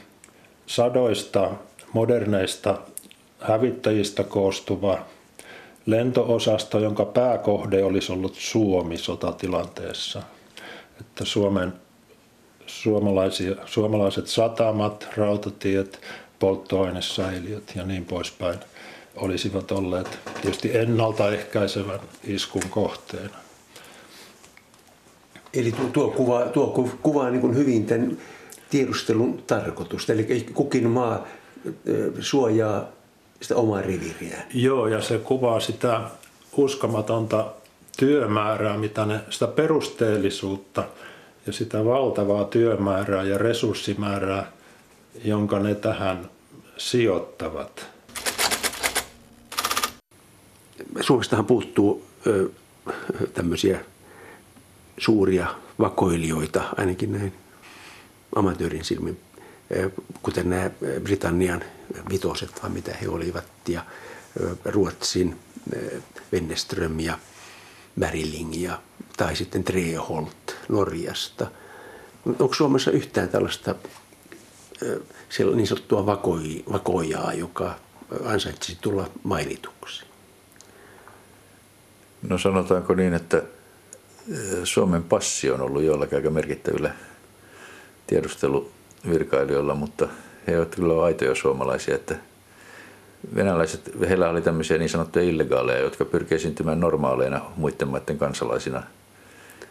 sadoista 0.66 1.50
moderneista 1.92 2.78
hävittäjistä 3.40 4.24
koostuva 4.24 4.98
lentoosasto, 5.86 6.78
jonka 6.78 7.04
pääkohde 7.04 7.84
olisi 7.84 8.12
ollut 8.12 8.34
Suomi 8.34 8.96
sotatilanteessa. 8.96 10.22
Että 11.00 11.24
Suomen 11.24 11.72
suomalaisia, 12.66 13.54
suomalaiset 13.66 14.26
satamat, 14.26 15.08
rautatiet, 15.16 16.00
polttoainesäiliöt 16.38 17.72
ja 17.76 17.86
niin 17.86 18.04
poispäin– 18.04 18.58
olisivat 19.18 19.72
olleet 19.72 20.18
tietysti 20.42 20.78
ennaltaehkäisevän 20.78 22.00
iskun 22.24 22.62
kohteena. 22.70 23.36
Eli 25.54 25.74
tuo, 25.92 26.10
kuvaa, 26.10 26.44
tuo 26.46 26.88
kuvaa 27.02 27.30
niin 27.30 27.40
kuin 27.40 27.56
hyvin 27.56 27.86
tämän 27.86 28.18
tiedustelun 28.70 29.42
tarkoitusta. 29.46 30.12
Eli 30.12 30.46
kukin 30.54 30.88
maa 30.88 31.26
suojaa 32.20 32.88
sitä 33.40 33.56
omaa 33.56 33.82
riviriä. 33.82 34.42
Joo, 34.54 34.86
ja 34.86 35.00
se 35.00 35.18
kuvaa 35.18 35.60
sitä 35.60 36.00
uskomatonta 36.56 37.52
työmäärää, 37.98 38.78
mitä 38.78 39.06
ne, 39.06 39.20
sitä 39.30 39.46
perusteellisuutta 39.46 40.84
ja 41.46 41.52
sitä 41.52 41.84
valtavaa 41.84 42.44
työmäärää 42.44 43.22
ja 43.22 43.38
resurssimäärää, 43.38 44.52
jonka 45.24 45.58
ne 45.58 45.74
tähän 45.74 46.30
sijoittavat. 46.76 47.86
Suomestahan 51.00 51.46
puuttuu 51.46 52.04
ö, 52.26 52.48
tämmöisiä 53.34 53.80
suuria 54.98 55.46
vakoilijoita, 55.78 56.62
ainakin 56.76 57.12
näin 57.12 57.32
amatöörin 58.36 58.84
silmin, 58.84 59.20
kuten 60.22 60.50
nämä 60.50 60.70
Britannian 61.02 61.64
vitoset, 62.10 62.62
vai 62.62 62.70
mitä 62.70 62.94
he 63.02 63.08
olivat, 63.08 63.44
ja 63.68 63.84
Ruotsin 64.64 65.36
Wennerström 66.32 67.00
ja 67.00 67.18
Marilling 67.96 68.62
ja, 68.62 68.82
tai 69.16 69.36
sitten 69.36 69.64
Treholt 69.64 70.56
Norjasta. 70.68 71.50
Onko 72.26 72.54
Suomessa 72.54 72.90
yhtään 72.90 73.28
tällaista 73.28 73.74
niin 75.54 75.66
sanottua 75.66 76.06
vakoijaa, 76.72 77.32
joka 77.32 77.74
ansaitsisi 78.24 78.78
tulla 78.80 79.10
mainituksi? 79.22 80.04
No 82.22 82.38
sanotaanko 82.38 82.94
niin, 82.94 83.14
että 83.14 83.42
Suomen 84.64 85.02
passi 85.02 85.50
on 85.50 85.60
ollut 85.60 85.82
joillakin 85.82 86.16
aika 86.16 86.30
merkittävillä 86.30 86.94
tiedusteluvirkailijoilla, 88.06 89.74
mutta 89.74 90.08
he 90.48 90.54
eivät 90.54 90.74
kyllä 90.74 91.04
aitoja 91.04 91.34
suomalaisia, 91.34 91.94
että 91.94 92.14
venäläiset, 93.34 93.90
heillä 94.08 94.28
oli 94.28 94.42
tämmöisiä 94.42 94.78
niin 94.78 94.88
sanottuja 94.88 95.24
illegaaleja, 95.24 95.78
jotka 95.78 96.04
pyrkivät 96.04 96.36
esiintymään 96.36 96.80
normaaleina 96.80 97.40
muiden 97.56 97.88
maiden 97.88 98.18
kansalaisina 98.18 98.82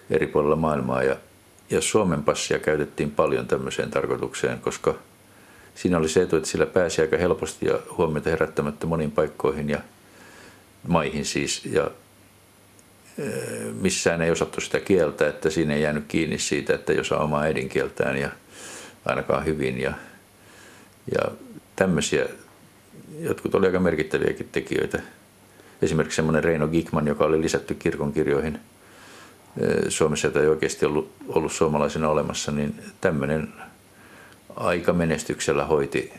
eri 0.10 0.28
puolilla 0.28 0.56
maailmaa. 0.56 1.04
Ja, 1.04 1.16
ja 1.70 1.82
Suomen 1.82 2.24
passia 2.24 2.60
käytettiin 2.60 3.12
paljon 3.12 3.48
tämmöiseen 3.48 3.92
tarkoitukseen, 3.92 4.60
koska 4.60 4.96
siinä 5.76 5.98
oli 5.98 6.10
se 6.10 6.22
etu, 6.22 6.36
että 6.36 6.50
sillä 6.50 6.66
pääsi 6.66 7.02
aika 7.02 7.18
helposti 7.18 7.66
ja 7.66 7.80
huomiota 7.98 8.30
herättämättä 8.30 8.88
moniin 8.88 9.12
paikkoihin 9.12 9.70
ja 9.70 9.80
maihin 10.88 11.26
siis. 11.26 11.66
Ja 11.66 11.92
missään 13.82 14.22
ei 14.22 14.32
osattu 14.32 14.62
sitä 14.62 14.80
kieltä, 14.80 15.28
että 15.28 15.50
siinä 15.50 15.74
ei 15.74 15.82
jäänyt 15.82 16.06
kiinni 16.08 16.40
siitä, 16.40 16.76
että 16.76 16.94
jos 16.94 17.12
on 17.12 17.22
omaa 17.22 17.42
äidinkieltään 17.42 18.18
ja 18.18 18.30
ainakaan 19.06 19.46
hyvin. 19.46 19.82
Ja, 19.82 19.94
ja 21.16 21.32
tämmöisiä, 21.76 22.26
jotkut 23.20 23.56
oli 23.56 23.66
aika 23.66 23.80
merkittäviäkin 23.80 24.50
tekijöitä. 24.52 25.00
Esimerkiksi 25.82 26.16
semmoinen 26.16 26.44
Reino 26.44 26.68
Gikman, 26.68 27.08
joka 27.08 27.26
oli 27.26 27.42
lisätty 27.42 27.76
kirkonkirjoihin 27.76 28.60
Suomessa, 29.90 30.28
jota 30.28 30.42
ei 30.42 30.48
oikeasti 30.48 30.86
ollut, 30.86 31.12
ollut 31.28 31.52
suomalaisena 31.52 32.10
olemassa, 32.10 32.52
niin 32.52 32.76
tämmöinen 33.02 33.54
aika 34.56 34.94
menestyksellä 34.94 35.66
hoiti 35.66 36.14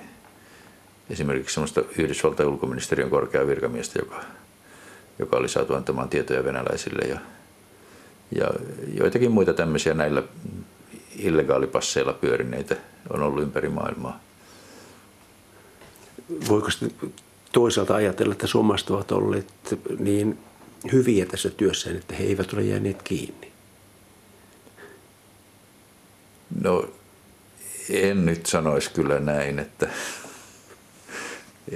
esimerkiksi 1.11 1.55
semmoista 1.55 1.83
Yhdysvaltain 1.99 2.49
ulkoministeriön 2.49 3.11
korkeaa 3.11 3.47
virkamiestä, 3.47 3.99
joka 3.99 4.25
joka 5.19 5.37
oli 5.37 5.49
saatu 5.49 5.75
antamaan 5.75 6.09
tietoja 6.09 6.45
venäläisille 6.45 7.09
ja, 7.09 7.21
ja 8.37 8.51
joitakin 8.95 9.31
muita 9.31 9.55
tämmöisiä 9.55 9.95
näillä 9.95 10.23
illegaalipasseilla 11.17 12.13
pyörineitä 12.13 12.77
on 13.11 13.23
ollut 13.23 13.43
ympäri 13.43 13.69
maailmaa. 13.69 14.21
Voiko 16.49 16.69
toisaalta 17.53 17.95
ajatella, 17.95 18.33
että 18.33 18.47
suomalaiset 18.47 18.91
ovat 18.91 19.13
olleet 19.13 19.47
niin 19.99 20.39
hyviä 20.93 21.27
tässä 21.27 21.51
työssä, 21.51 21.91
että 21.91 22.15
he 22.15 22.25
eivät 22.25 22.53
ole 22.53 22.63
jääneet 22.63 23.03
kiinni? 23.03 23.53
No 26.61 26.89
en 27.91 28.27
nyt 28.27 28.47
sanoisi 28.47 28.91
kyllä 28.91 29.21
näin, 29.21 29.59
että 29.59 29.89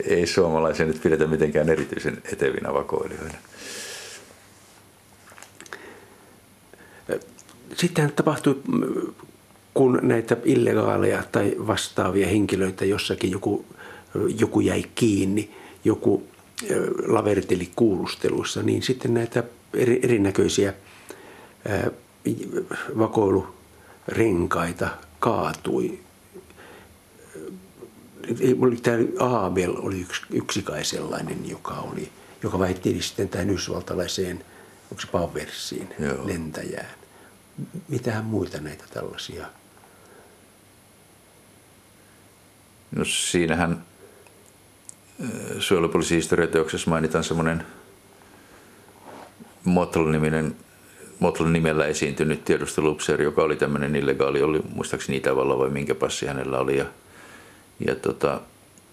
ei 0.04 0.26
suomalaisia 0.26 0.86
nyt 0.86 1.02
pidetä 1.02 1.26
mitenkään 1.26 1.68
erityisen 1.68 2.22
etevinä 2.32 2.74
vakoilijoina. 2.74 3.34
Sitten 7.76 8.12
tapahtui, 8.12 8.62
kun 9.74 9.98
näitä 10.02 10.36
illegaaleja 10.44 11.22
tai 11.32 11.54
vastaavia 11.66 12.26
henkilöitä 12.26 12.84
jossakin 12.84 13.30
joku, 13.30 13.64
joku 14.38 14.60
jäi 14.60 14.84
kiinni, 14.94 15.50
joku 15.84 16.26
laverteli 17.06 17.70
kuulustelussa, 17.76 18.62
niin 18.62 18.82
sitten 18.82 19.14
näitä 19.14 19.44
eri, 19.74 20.00
erinäköisiä 20.02 20.74
vakoilurenkaita 22.98 24.88
kaatui 25.18 25.98
tämä 28.82 28.98
Abel 29.44 29.74
oli 29.76 30.00
yksi, 30.00 30.22
yksi 30.32 30.62
kai 30.62 30.84
sellainen, 30.84 31.48
joka, 31.50 31.74
oli, 31.74 32.08
joka 32.42 32.58
vaihteli 32.58 33.02
sitten 33.02 33.28
tähän 33.28 33.50
yhdysvaltalaiseen, 33.50 34.44
onko 34.90 35.00
se 35.00 35.06
Paversiin, 35.06 35.88
lentäjään. 36.24 36.90
Mitähän 37.88 38.24
muita 38.24 38.60
näitä 38.60 38.84
tällaisia? 38.94 39.46
No 42.96 43.04
siinähän 43.04 43.84
suojelupoliisin 45.58 46.16
historiateoksessa 46.16 46.90
mainitaan 46.90 47.24
semmoinen 47.24 47.64
Mottl-niminen 49.64 50.56
Mottl 51.22 51.44
nimellä 51.44 51.86
esiintynyt 51.86 52.44
tiedustelupseeri, 52.44 53.24
joka 53.24 53.42
oli 53.42 53.56
tämmöinen 53.56 53.96
illegaali, 53.96 54.42
oli 54.42 54.60
muistaakseni 54.74 55.18
Itävalla 55.18 55.58
vai 55.58 55.70
minkä 55.70 55.94
passi 55.94 56.26
hänellä 56.26 56.58
oli. 56.58 56.76
Ja, 56.76 56.84
ja 57.86 57.94
tota, 57.94 58.40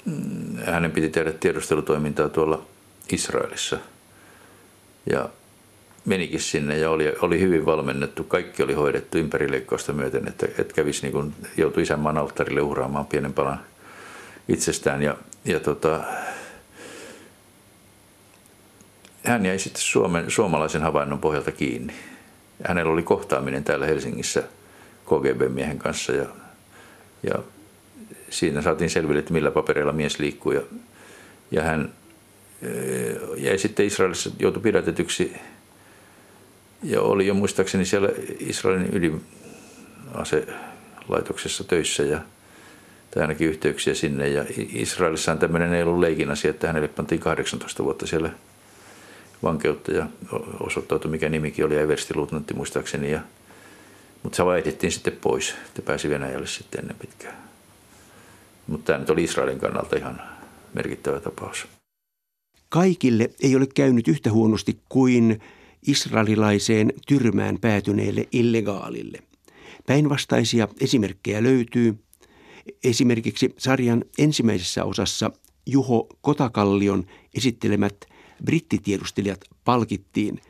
mm, 0.05 0.57
hänen 0.65 0.91
piti 0.91 1.09
tehdä 1.09 1.32
tiedustelutoimintaa 1.32 2.30
tuolla 2.30 2.65
Israelissa. 3.11 3.78
Ja 5.09 5.30
menikin 6.05 6.39
sinne 6.39 6.78
ja 6.78 6.89
oli, 6.89 7.13
oli 7.22 7.39
hyvin 7.39 7.65
valmennettu. 7.65 8.24
Kaikki 8.24 8.63
oli 8.63 8.74
hoidettu 8.74 9.17
ympärileikkausta 9.17 9.93
myöten, 9.93 10.28
että, 10.28 10.47
että 10.57 10.74
kävisi 10.74 11.01
niin 11.01 11.13
kuin, 11.13 11.34
joutui 11.57 11.84
isänmaan 11.84 12.17
alttarille 12.17 12.61
uhraamaan 12.61 13.05
pienen 13.05 13.34
palan 13.34 13.59
itsestään. 14.49 15.01
Ja, 15.01 15.17
ja 15.45 15.59
tota, 15.59 16.03
hän 19.23 19.45
jäi 19.45 19.59
sitten 19.59 19.81
Suomen, 19.81 20.31
suomalaisen 20.31 20.81
havainnon 20.81 21.19
pohjalta 21.19 21.51
kiinni. 21.51 21.93
Hänellä 22.67 22.93
oli 22.93 23.03
kohtaaminen 23.03 23.63
täällä 23.63 23.85
Helsingissä 23.85 24.43
KGB-miehen 25.05 25.77
kanssa 25.77 26.11
ja, 26.11 26.25
ja 27.23 27.33
siinä 28.29 28.61
saatiin 28.61 28.89
selville, 28.89 29.19
että 29.19 29.33
millä 29.33 29.51
papereilla 29.51 29.93
mies 29.93 30.19
liikkuu. 30.19 30.51
Ja, 30.51 30.61
ja 31.51 31.63
hän 31.63 31.93
eh, 32.61 33.17
jäi 33.37 33.57
sitten 33.57 33.85
Israelissa, 33.85 34.29
joutui 34.39 34.61
pidätetyksi 34.61 35.33
ja 36.83 37.01
oli 37.01 37.27
jo 37.27 37.33
muistaakseni 37.33 37.85
siellä 37.85 38.09
Israelin 38.39 38.89
ydinaselaitoksessa 38.93 41.63
töissä 41.63 42.03
ja 42.03 42.21
tai 43.12 43.22
ainakin 43.22 43.47
yhteyksiä 43.47 43.93
sinne. 43.93 44.28
Ja 44.28 44.45
Israelissa 44.74 45.32
on 45.32 45.39
tämmöinen 45.39 45.74
ei 45.74 45.84
ollut 45.84 45.99
leikin 45.99 46.32
asia, 46.32 46.49
että 46.49 46.68
hänelle 46.68 46.88
pantiin 46.88 47.22
18 47.22 47.84
vuotta 47.84 48.07
siellä 48.07 48.30
vankeutta 49.43 49.91
ja 49.91 50.07
osoittautui 50.60 51.12
mikä 51.12 51.30
nimikin 51.30 51.66
oli 51.66 51.78
Eversti 51.78 52.16
Luutnantti 52.16 52.53
muistaakseni. 52.53 53.12
Ja, 53.12 53.20
mutta 54.24 54.36
se 54.36 54.45
vaihdettiin 54.45 54.91
sitten 54.91 55.18
pois, 55.22 55.55
että 55.68 55.82
pääsi 55.82 56.10
Venäjälle 56.10 56.47
sitten 56.47 56.82
ennen 56.82 56.97
pitkään. 56.97 57.36
Mutta 58.68 58.86
tämä 58.86 58.99
nyt 58.99 59.10
oli 59.10 59.24
Israelin 59.24 59.60
kannalta 59.60 59.95
ihan 59.97 60.22
merkittävä 60.74 61.20
tapaus. 61.20 61.68
Kaikille 62.70 63.30
ei 63.43 63.55
ole 63.55 63.68
käynyt 63.76 64.07
yhtä 64.07 64.32
huonosti 64.32 64.80
kuin 64.89 65.41
israelilaiseen 65.88 66.93
tyrmään 67.07 67.57
päätyneelle 67.62 68.28
illegaalille. 68.32 69.20
Päinvastaisia 69.88 70.68
esimerkkejä 70.82 71.43
löytyy. 71.43 71.95
Esimerkiksi 72.84 73.53
sarjan 73.57 74.05
ensimmäisessä 74.17 74.86
osassa 74.86 75.32
Juho 75.65 76.07
Kotakallion 76.22 77.05
esittelemät 77.38 77.95
brittitiedustelijat 78.45 79.39
palkittiin 79.65 80.41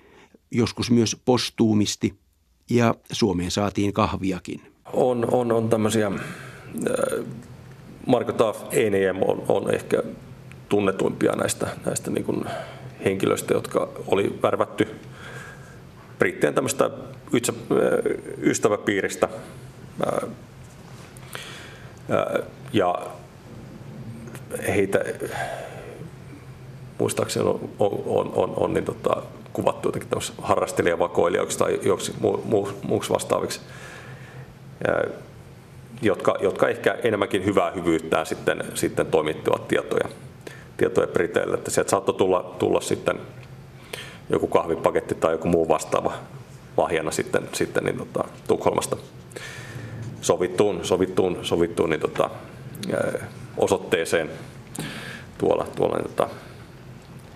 joskus 0.51 0.91
myös 0.91 1.17
postuumisti 1.25 2.13
ja 2.69 2.95
Suomeen 3.11 3.51
saatiin 3.51 3.93
kahviakin. 3.93 4.61
On, 4.93 5.27
on, 5.31 5.51
on 5.51 5.69
tämmöisiä, 5.69 6.07
äh, 6.07 7.25
Marko 8.07 8.31
Taff 8.31 8.63
ENM 8.71 9.21
on, 9.27 9.43
on 9.47 9.73
ehkä 9.73 10.03
tunnetuimpia 10.69 11.31
näistä, 11.31 11.67
näistä 11.85 12.11
niin 12.11 12.23
kuin 12.25 12.45
henkilöistä, 13.05 13.53
jotka 13.53 13.89
oli 14.07 14.39
värvätty 14.41 14.87
brittien 16.19 16.53
tämmöistä 16.53 16.85
äh, 16.85 16.91
ystäväpiiristä. 18.41 19.29
Äh, 20.07 20.29
ja 22.73 22.95
heitä 24.67 24.99
muistaakseni 26.97 27.45
on, 27.45 27.69
on, 27.79 28.03
on, 28.05 28.31
on, 28.35 28.53
on 28.57 28.73
niin 28.73 28.85
tota, 28.85 29.21
kuvattu 29.53 29.87
jotenkin 29.87 30.09
harrastelijavakoilijoiksi 30.41 31.57
tai 31.57 31.79
joksi 31.83 32.13
muu, 32.19 32.43
muu, 32.45 32.69
muuksi 32.83 33.09
vastaaviksi, 33.09 33.59
jotka, 36.01 36.35
jotka 36.41 36.67
ehkä 36.67 36.97
enemmänkin 37.03 37.45
hyvää 37.45 37.71
hyvyyttään 37.71 38.25
sitten, 38.25 38.63
sitten 38.73 39.05
toimittivat 39.05 39.67
tietoja, 39.67 40.09
tietoja 40.77 41.07
Briteille. 41.07 41.55
Että 41.55 41.71
sieltä 41.71 41.89
saattoi 41.89 42.15
tulla, 42.15 42.55
tulla 42.59 42.81
sitten 42.81 43.19
joku 44.29 44.47
kahvipaketti 44.47 45.15
tai 45.15 45.31
joku 45.31 45.47
muu 45.47 45.67
vastaava 45.67 46.13
lahjana 46.77 47.11
sitten, 47.11 47.49
sitten 47.53 47.83
niin 47.83 47.97
tota, 47.97 48.23
Tukholmasta 48.47 48.97
sovittuun, 50.21 50.85
sovittuun, 50.85 51.39
sovittuun 51.41 51.89
niin 51.89 51.99
tota, 51.99 52.29
osoitteeseen 53.57 54.29
tuolla, 55.37 55.67
tuolla 55.75 55.97
niin 55.97 56.07
tota, 56.07 56.29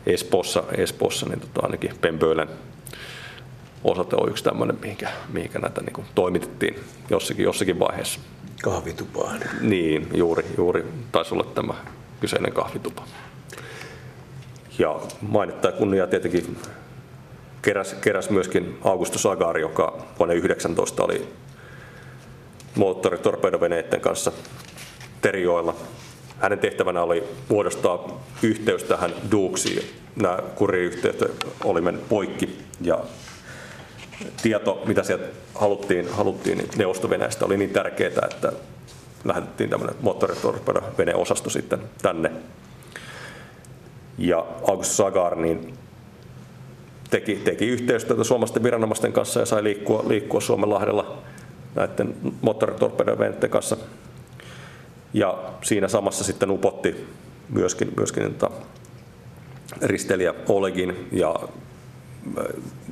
Espoossa, 0.06 0.64
Espoossa 0.78 1.26
niin 1.30 1.40
tota, 1.40 1.62
ainakin 1.64 1.92
Pembölen 2.02 2.50
osoite 3.84 4.16
on 4.16 4.30
yksi 4.30 4.44
tämmöinen, 4.44 4.78
mihinkä, 4.82 5.10
mihinkä 5.34 5.60
näitä 5.60 5.82
niin 5.82 5.94
kuin, 5.94 6.08
toimitettiin 6.16 6.76
jossakin, 7.10 7.44
jossakin 7.44 7.80
vaiheessa. 7.80 8.20
Kahvitupaan. 8.64 9.40
Niin, 9.62 10.08
juuri, 10.14 10.46
juuri 10.58 10.86
taisi 11.12 11.34
olla 11.34 11.44
tämä 11.44 11.74
kyseinen 12.20 12.54
kahvitupa. 12.54 13.04
Ja 14.80 15.00
mainittaa 15.22 15.72
kunnia 15.72 16.08
tietenkin 16.08 16.58
keräs, 17.62 17.94
keräs 17.94 18.30
myöskin 18.30 18.78
Augusto 18.84 19.20
Sagari, 19.20 19.62
joka 19.62 20.06
vuonna 20.20 20.36
19 20.36 21.04
oli 21.04 21.28
moottoritorpedoveneiden 22.76 24.02
kanssa 24.02 24.32
Terjoilla 25.22 25.76
hänen 26.44 26.60
tehtävänä 26.60 27.02
oli 27.02 27.24
muodostaa 27.50 28.24
yhteys 28.42 28.84
tähän 28.84 29.12
Duuksiin. 29.32 29.84
Nämä 30.16 30.38
kuriyhteydet 30.56 31.46
oli 31.64 31.82
mennyt 31.82 32.10
poikki 32.10 32.58
ja 32.82 33.00
tieto, 34.42 34.84
mitä 34.86 35.04
sieltä 35.04 35.26
haluttiin, 35.56 36.10
haluttiin 36.12 36.58
niin 36.58 36.70
Neuvosto-Venäjästä 36.78 37.46
oli 37.46 37.58
niin 37.58 37.70
tärkeää, 37.70 38.28
että 38.32 38.52
lähetettiin 39.26 39.70
tämmöinen 39.70 39.96
moottoritorpedo-veneosasto 40.02 41.50
sitten 41.50 41.80
tänne. 42.02 42.32
Ja 44.18 44.46
August 44.68 44.92
Sagar 44.92 45.36
niin 45.36 45.74
teki, 47.10 47.36
teki 47.36 47.68
yhteistyötä 47.68 48.24
suomalaisten 48.24 48.64
viranomaisten 48.64 49.14
kanssa 49.14 49.40
ja 49.40 49.46
sai 49.46 49.64
liikkua, 49.64 50.04
liikkua 50.08 50.42
Suomenlahdella 50.42 51.18
näiden 51.76 52.16
moottoritorpedo-veneiden 52.42 53.50
kanssa 53.50 53.78
ja 55.14 55.54
siinä 55.62 55.88
samassa 55.88 56.24
sitten 56.24 56.52
upotti 56.52 57.08
myöskin, 57.50 57.94
myöskin 57.98 58.34
tota 58.34 58.52
ristelijä 59.82 60.34
Olegin 60.50 61.08
ja 61.12 61.36
äh, 62.38 62.46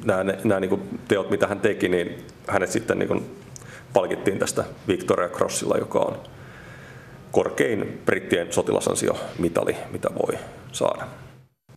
nämä, 0.05 0.23
nämä 0.43 0.59
niin 0.59 0.69
kuin 0.69 0.99
teot, 1.07 1.29
mitä 1.29 1.47
hän 1.47 1.59
teki, 1.59 1.89
niin 1.89 2.25
hänet 2.47 2.71
sitten 2.71 2.99
niin 2.99 3.07
kuin 3.07 3.35
palkittiin 3.93 4.39
tästä 4.39 4.63
Victoria 4.87 5.29
Crossilla, 5.29 5.77
joka 5.77 5.99
on 5.99 6.17
korkein 7.31 8.01
brittien 8.05 8.53
sotilasansiomitali, 8.53 9.75
mitä 9.91 10.09
voi 10.13 10.37
saada. 10.71 11.07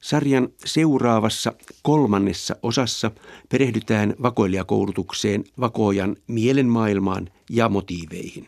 Sarjan 0.05 0.49
seuraavassa 0.65 1.53
kolmannessa 1.83 2.57
osassa 2.63 3.11
perehdytään 3.49 4.15
vakoilijakoulutukseen, 4.23 5.45
vakojan 5.61 6.17
mielenmaailmaan 6.27 7.29
ja 7.51 7.69
motiiveihin. 7.69 8.47